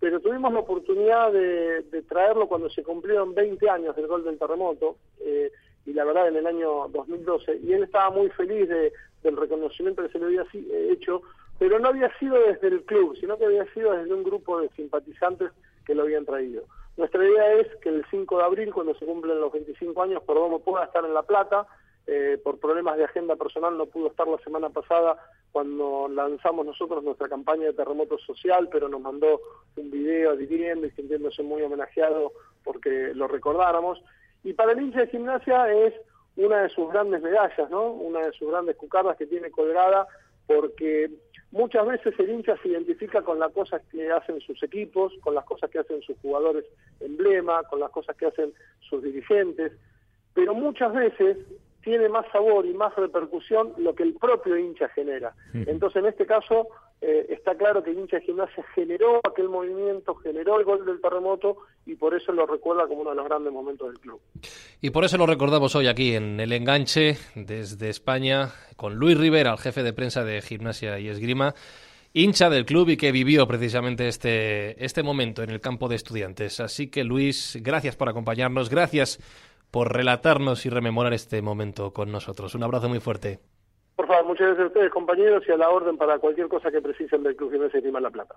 pero 0.00 0.20
tuvimos 0.20 0.52
la 0.52 0.60
oportunidad 0.60 1.32
de, 1.32 2.02
traerlo 2.08 2.48
cuando 2.48 2.68
se 2.70 2.82
cumplieron 2.82 3.34
20 3.34 3.68
años 3.68 3.96
del 3.96 4.06
gol 4.06 4.24
del 4.24 4.38
terremoto, 4.38 4.96
eh, 5.20 5.50
y 5.86 5.92
la 5.92 6.04
verdad 6.04 6.28
en 6.28 6.36
el 6.36 6.46
año 6.46 6.88
2012, 6.88 7.60
y 7.62 7.72
él 7.72 7.84
estaba 7.84 8.10
muy 8.10 8.28
feliz 8.30 8.68
del 8.68 9.36
reconocimiento 9.36 10.02
que 10.02 10.08
se 10.10 10.18
le 10.18 10.26
había 10.26 10.44
hecho, 10.92 11.22
pero 11.58 11.78
no 11.78 11.88
había 11.88 12.10
sido 12.18 12.34
desde 12.34 12.68
el 12.68 12.82
club, 12.84 13.16
sino 13.18 13.38
que 13.38 13.46
había 13.46 13.64
sido 13.72 13.92
desde 13.92 14.12
un 14.12 14.24
grupo 14.24 14.60
de 14.60 14.68
simpatizantes 14.70 15.52
que 15.86 15.94
lo 15.94 16.02
habían 16.02 16.26
traído. 16.26 16.64
Nuestra 16.96 17.24
idea 17.24 17.54
es 17.54 17.68
que 17.76 17.90
el 17.90 18.04
5 18.10 18.38
de 18.38 18.44
abril, 18.44 18.72
cuando 18.72 18.94
se 18.94 19.06
cumplen 19.06 19.40
los 19.40 19.52
25 19.52 20.02
años, 20.02 20.22
Perdomo 20.22 20.60
pueda 20.60 20.84
estar 20.84 21.04
en 21.04 21.14
La 21.14 21.22
Plata, 21.22 21.66
eh, 22.06 22.38
por 22.42 22.58
problemas 22.58 22.96
de 22.96 23.04
agenda 23.04 23.34
personal 23.34 23.76
no 23.76 23.86
pudo 23.86 24.08
estar 24.08 24.28
la 24.28 24.38
semana 24.38 24.70
pasada 24.70 25.16
cuando 25.50 26.06
lanzamos 26.08 26.64
nosotros 26.64 27.02
nuestra 27.02 27.28
campaña 27.28 27.66
de 27.66 27.72
terremoto 27.72 28.18
social, 28.18 28.68
pero 28.70 28.88
nos 28.88 29.00
mandó 29.00 29.40
un 29.76 29.90
video 29.90 30.32
adhiriendo 30.32 30.86
y 30.86 30.90
sintiéndose 30.90 31.42
muy 31.42 31.62
homenajeado 31.62 32.32
porque 32.62 33.12
lo 33.14 33.26
recordáramos. 33.26 34.02
Y 34.44 34.52
para 34.52 34.72
el 34.72 34.80
hincha 34.80 35.00
de 35.00 35.06
gimnasia 35.08 35.72
es 35.72 35.94
una 36.36 36.62
de 36.62 36.68
sus 36.68 36.92
grandes 36.92 37.22
medallas, 37.22 37.70
¿no? 37.70 37.90
Una 37.90 38.26
de 38.26 38.32
sus 38.32 38.50
grandes 38.50 38.76
cucardas 38.76 39.16
que 39.16 39.26
tiene 39.26 39.50
colgada 39.50 40.06
porque 40.46 41.10
muchas 41.50 41.86
veces 41.86 42.14
el 42.18 42.30
hincha 42.30 42.56
se 42.62 42.68
identifica 42.68 43.22
con 43.22 43.38
las 43.38 43.52
cosas 43.52 43.82
que 43.90 44.10
hacen 44.10 44.40
sus 44.40 44.62
equipos, 44.62 45.12
con 45.22 45.34
las 45.34 45.44
cosas 45.44 45.70
que 45.70 45.78
hacen 45.78 46.02
sus 46.02 46.16
jugadores 46.18 46.64
emblema, 47.00 47.62
con 47.64 47.80
las 47.80 47.90
cosas 47.90 48.16
que 48.16 48.26
hacen 48.26 48.52
sus 48.88 49.02
dirigentes, 49.02 49.72
pero 50.34 50.54
muchas 50.54 50.92
veces 50.92 51.38
tiene 51.86 52.08
más 52.08 52.26
sabor 52.32 52.66
y 52.66 52.74
más 52.74 52.92
repercusión 52.96 53.72
lo 53.78 53.94
que 53.94 54.02
el 54.02 54.14
propio 54.14 54.58
hincha 54.58 54.88
genera. 54.88 55.32
Entonces, 55.54 56.02
en 56.02 56.08
este 56.08 56.26
caso, 56.26 56.66
eh, 57.00 57.26
está 57.28 57.54
claro 57.54 57.80
que 57.80 57.90
el 57.90 57.98
hincha 58.00 58.16
de 58.16 58.24
gimnasia 58.24 58.64
generó 58.74 59.20
aquel 59.24 59.48
movimiento, 59.48 60.16
generó 60.16 60.58
el 60.58 60.64
gol 60.64 60.84
del 60.84 61.00
terremoto 61.00 61.58
y 61.86 61.94
por 61.94 62.12
eso 62.16 62.32
lo 62.32 62.44
recuerda 62.44 62.88
como 62.88 63.02
uno 63.02 63.10
de 63.10 63.16
los 63.16 63.24
grandes 63.26 63.52
momentos 63.52 63.86
del 63.86 64.00
club. 64.00 64.20
Y 64.80 64.90
por 64.90 65.04
eso 65.04 65.16
lo 65.16 65.26
recordamos 65.26 65.76
hoy 65.76 65.86
aquí 65.86 66.16
en 66.16 66.40
el 66.40 66.52
enganche 66.52 67.18
desde 67.36 67.88
España 67.88 68.48
con 68.74 68.96
Luis 68.96 69.16
Rivera, 69.16 69.52
el 69.52 69.58
jefe 69.58 69.84
de 69.84 69.92
prensa 69.92 70.24
de 70.24 70.42
Gimnasia 70.42 70.98
y 70.98 71.08
Esgrima 71.08 71.54
hincha 72.14 72.50
del 72.50 72.64
club 72.64 72.88
y 72.88 72.96
que 72.96 73.12
vivió 73.12 73.46
precisamente 73.46 74.08
este, 74.08 74.84
este 74.84 75.04
momento 75.04 75.44
en 75.44 75.50
el 75.50 75.60
campo 75.60 75.86
de 75.86 75.94
estudiantes. 75.94 76.58
Así 76.58 76.88
que 76.88 77.04
Luis, 77.04 77.58
gracias 77.60 77.94
por 77.94 78.08
acompañarnos, 78.08 78.70
gracias 78.70 79.20
por 79.70 79.94
relatarnos 79.94 80.66
y 80.66 80.70
rememorar 80.70 81.12
este 81.12 81.42
momento 81.42 81.92
con 81.92 82.10
nosotros. 82.12 82.54
Un 82.54 82.62
abrazo 82.62 82.88
muy 82.88 83.00
fuerte. 83.00 83.40
Por 83.96 84.06
favor, 84.06 84.26
muchas 84.26 84.48
gracias 84.48 84.64
a 84.64 84.68
ustedes, 84.68 84.90
compañeros, 84.90 85.42
y 85.48 85.52
a 85.52 85.56
la 85.56 85.70
orden 85.70 85.96
para 85.96 86.18
cualquier 86.18 86.48
cosa 86.48 86.70
que 86.70 86.82
precisen 86.82 87.22
del 87.22 87.34
Club 87.34 87.52
Gimnasia 87.52 87.80
de 87.80 87.92
La 87.92 88.10
Plata. 88.10 88.36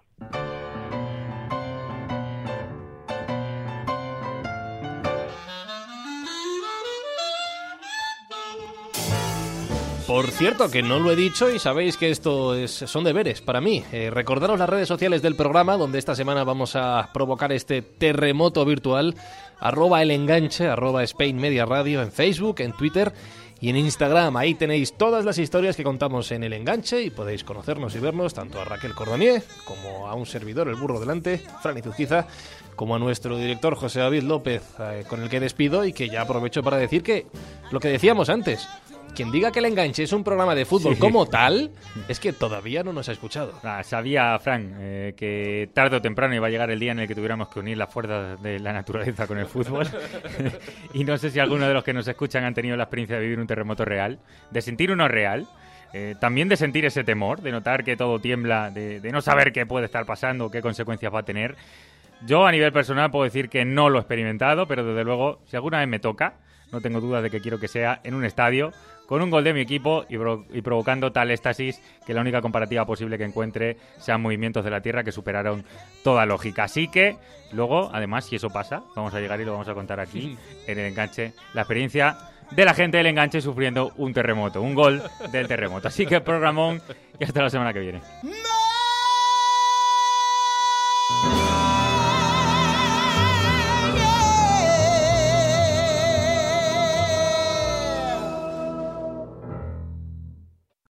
Por 10.10 10.32
cierto, 10.32 10.72
que 10.72 10.82
no 10.82 10.98
lo 10.98 11.12
he 11.12 11.16
dicho 11.16 11.52
y 11.52 11.60
sabéis 11.60 11.96
que 11.96 12.10
esto 12.10 12.56
es, 12.56 12.72
son 12.72 13.04
deberes 13.04 13.42
para 13.42 13.62
mí. 13.62 13.84
Eh, 13.92 14.10
recordaros 14.10 14.58
las 14.58 14.68
redes 14.68 14.88
sociales 14.88 15.22
del 15.22 15.36
programa, 15.36 15.78
donde 15.78 16.00
esta 16.00 16.16
semana 16.16 16.44
vamos 16.44 16.76
a 16.76 17.12
provocar 17.14 17.52
este 17.52 17.84
terremoto 17.84 18.66
virtual. 18.66 19.14
Arroba 19.60 20.02
el 20.02 20.10
enganche, 20.10 20.68
arroba 20.68 21.04
Spain 21.04 21.38
Media 21.38 21.68
Radio 21.68 22.02
en 22.02 22.12
Facebook, 22.12 22.56
en 22.62 22.72
Twitter 22.72 23.14
y 23.62 23.70
en 23.70 23.78
Instagram. 23.78 24.36
Ahí 24.36 24.56
tenéis 24.56 24.98
todas 24.98 25.26
las 25.26 25.38
historias 25.38 25.76
que 25.76 25.84
contamos 25.84 26.32
en 26.32 26.44
el 26.44 26.54
enganche 26.54 27.04
y 27.04 27.12
podéis 27.12 27.44
conocernos 27.44 27.96
y 27.96 28.00
vernos 28.00 28.34
tanto 28.34 28.60
a 28.60 28.66
Raquel 28.66 28.96
Cordonier 28.96 29.44
como 29.64 30.08
a 30.08 30.16
un 30.16 30.26
servidor, 30.26 30.70
el 30.70 30.76
burro 30.76 31.00
delante, 31.00 31.40
Franny 31.62 31.84
Zuzquiza, 31.84 32.26
como 32.76 32.96
a 32.96 33.00
nuestro 33.00 33.38
director 33.38 33.76
José 33.76 34.00
David 34.00 34.24
López, 34.24 34.64
eh, 34.80 35.04
con 35.08 35.22
el 35.22 35.30
que 35.30 35.40
despido 35.40 35.86
y 35.86 35.94
que 35.94 36.10
ya 36.10 36.22
aprovecho 36.22 36.64
para 36.64 36.78
decir 36.78 37.04
que 37.04 37.28
lo 37.70 37.80
que 37.80 37.90
decíamos 37.90 38.30
antes 38.30 38.68
quien 39.20 39.32
diga 39.32 39.52
que 39.52 39.60
el 39.60 39.66
enganche 39.66 40.04
es 40.04 40.14
un 40.14 40.24
programa 40.24 40.56
de 40.56 40.64
fútbol 40.64 40.94
Sí. 40.96 41.00
como 41.02 41.26
tal, 41.26 41.72
es 42.08 42.22
que 42.22 42.32
todavía 42.32 42.84
no 42.84 42.94
nos 42.94 43.10
ha 43.10 43.12
escuchado. 43.12 43.52
Ah, 43.64 43.84
sabía, 43.84 44.40
Fran, 44.40 44.76
eh, 44.80 45.14
que 45.18 45.70
tarde 45.74 45.98
o 45.98 46.02
temprano 46.02 46.34
iba 46.34 46.48
a 46.48 46.50
llegar 46.50 46.72
el 46.72 46.80
día 46.80 46.94
en 46.94 47.00
el 47.00 47.08
que 47.10 47.16
tuviéramos 47.16 47.50
que 47.50 47.60
unir 47.60 47.78
las 47.78 47.92
fuerzas 47.92 48.42
de 48.42 48.60
la 48.60 48.72
naturaleza 48.72 49.28
con 49.28 49.38
el 49.38 49.46
fútbol. 49.46 49.86
y 50.94 51.04
no 51.04 51.18
sé 51.18 51.32
si 51.32 51.40
alguno 51.40 51.68
de 51.68 51.74
los 51.74 51.84
que 51.84 51.92
nos 51.92 52.08
escuchan 52.08 52.46
han 52.46 52.54
tenido 52.54 52.78
la 52.78 52.84
experiencia 52.84 53.18
de 53.18 53.24
vivir 53.24 53.40
un 53.40 53.48
terremoto 53.48 53.84
real, 53.84 54.20
de 54.52 54.62
sentir 54.62 54.90
uno 54.92 55.08
real. 55.10 55.46
eh, 55.92 56.16
también 56.22 56.48
de 56.48 56.56
sentir 56.56 56.86
ese 56.86 57.04
temor, 57.04 57.42
de 57.42 57.52
notar 57.52 57.84
que 57.84 57.98
todo 57.98 58.20
tiembla, 58.20 58.70
de, 58.70 59.00
de 59.02 59.12
no 59.12 59.22
saber 59.22 59.52
qué 59.52 59.66
puede 59.66 59.86
estar 59.88 60.06
pasando, 60.06 60.50
qué 60.50 60.62
consecuencias 60.62 61.14
va 61.14 61.20
a 61.20 61.24
tener. 61.24 61.56
Yo 62.26 62.46
a 62.48 62.52
nivel 62.52 62.72
personal 62.72 63.12
puedo 63.12 63.24
decir 63.26 63.50
que 63.50 63.66
no 63.66 63.90
lo 63.90 63.98
he 63.98 64.02
experimentado, 64.02 64.66
pero 64.68 64.86
desde 64.86 65.04
luego, 65.04 65.42
si 65.48 65.56
alguna 65.58 65.80
vez 65.80 65.88
me 65.88 66.00
toca, 66.00 66.36
no 66.72 66.80
tengo 66.80 67.02
dudas 67.02 67.24
de 67.24 67.30
que 67.32 67.42
quiero 67.42 67.60
que 67.60 67.68
sea 67.68 68.00
en 68.04 68.14
un 68.14 68.24
estadio, 68.24 68.72
con 69.10 69.24
un 69.24 69.32
gol 69.32 69.44
de 69.44 69.54
mi 69.56 69.62
equipo 69.62 70.06
y, 70.08 70.18
pro- 70.20 70.46
y 70.54 70.62
provocando 70.62 71.12
tal 71.12 71.32
éxtasis 71.32 71.82
que 72.06 72.14
la 72.14 72.22
única 72.22 72.42
comparativa 72.42 72.86
posible 72.86 73.18
que 73.18 73.24
encuentre 73.24 73.76
sean 73.98 74.22
movimientos 74.22 74.64
de 74.64 74.70
la 74.70 74.82
Tierra 74.82 75.04
que 75.04 75.12
superaron 75.12 75.66
toda 76.04 76.28
lógica. 76.28 76.66
Así 76.66 76.88
que 76.90 77.18
luego, 77.52 77.90
además, 77.92 78.26
si 78.26 78.36
eso 78.36 78.52
pasa, 78.52 78.84
vamos 78.96 79.12
a 79.16 79.20
llegar 79.20 79.42
y 79.42 79.46
lo 79.46 79.54
vamos 79.54 79.68
a 79.68 79.74
contar 79.74 80.00
aquí 80.00 80.38
en 80.68 80.78
el 80.78 80.86
enganche, 80.86 81.34
la 81.56 81.62
experiencia 81.62 82.18
de 82.52 82.66
la 82.66 82.76
gente 82.76 82.98
del 82.98 83.08
enganche 83.08 83.42
sufriendo 83.42 83.94
un 83.98 84.14
terremoto, 84.14 84.62
un 84.62 84.76
gol 84.76 85.02
del 85.32 85.48
terremoto. 85.48 85.88
Así 85.88 86.06
que 86.06 86.22
programón 86.22 86.80
y 87.20 87.24
hasta 87.24 87.42
la 87.42 87.50
semana 87.50 87.74
que 87.74 87.80
viene. 87.80 88.02
¡No! 88.22 88.69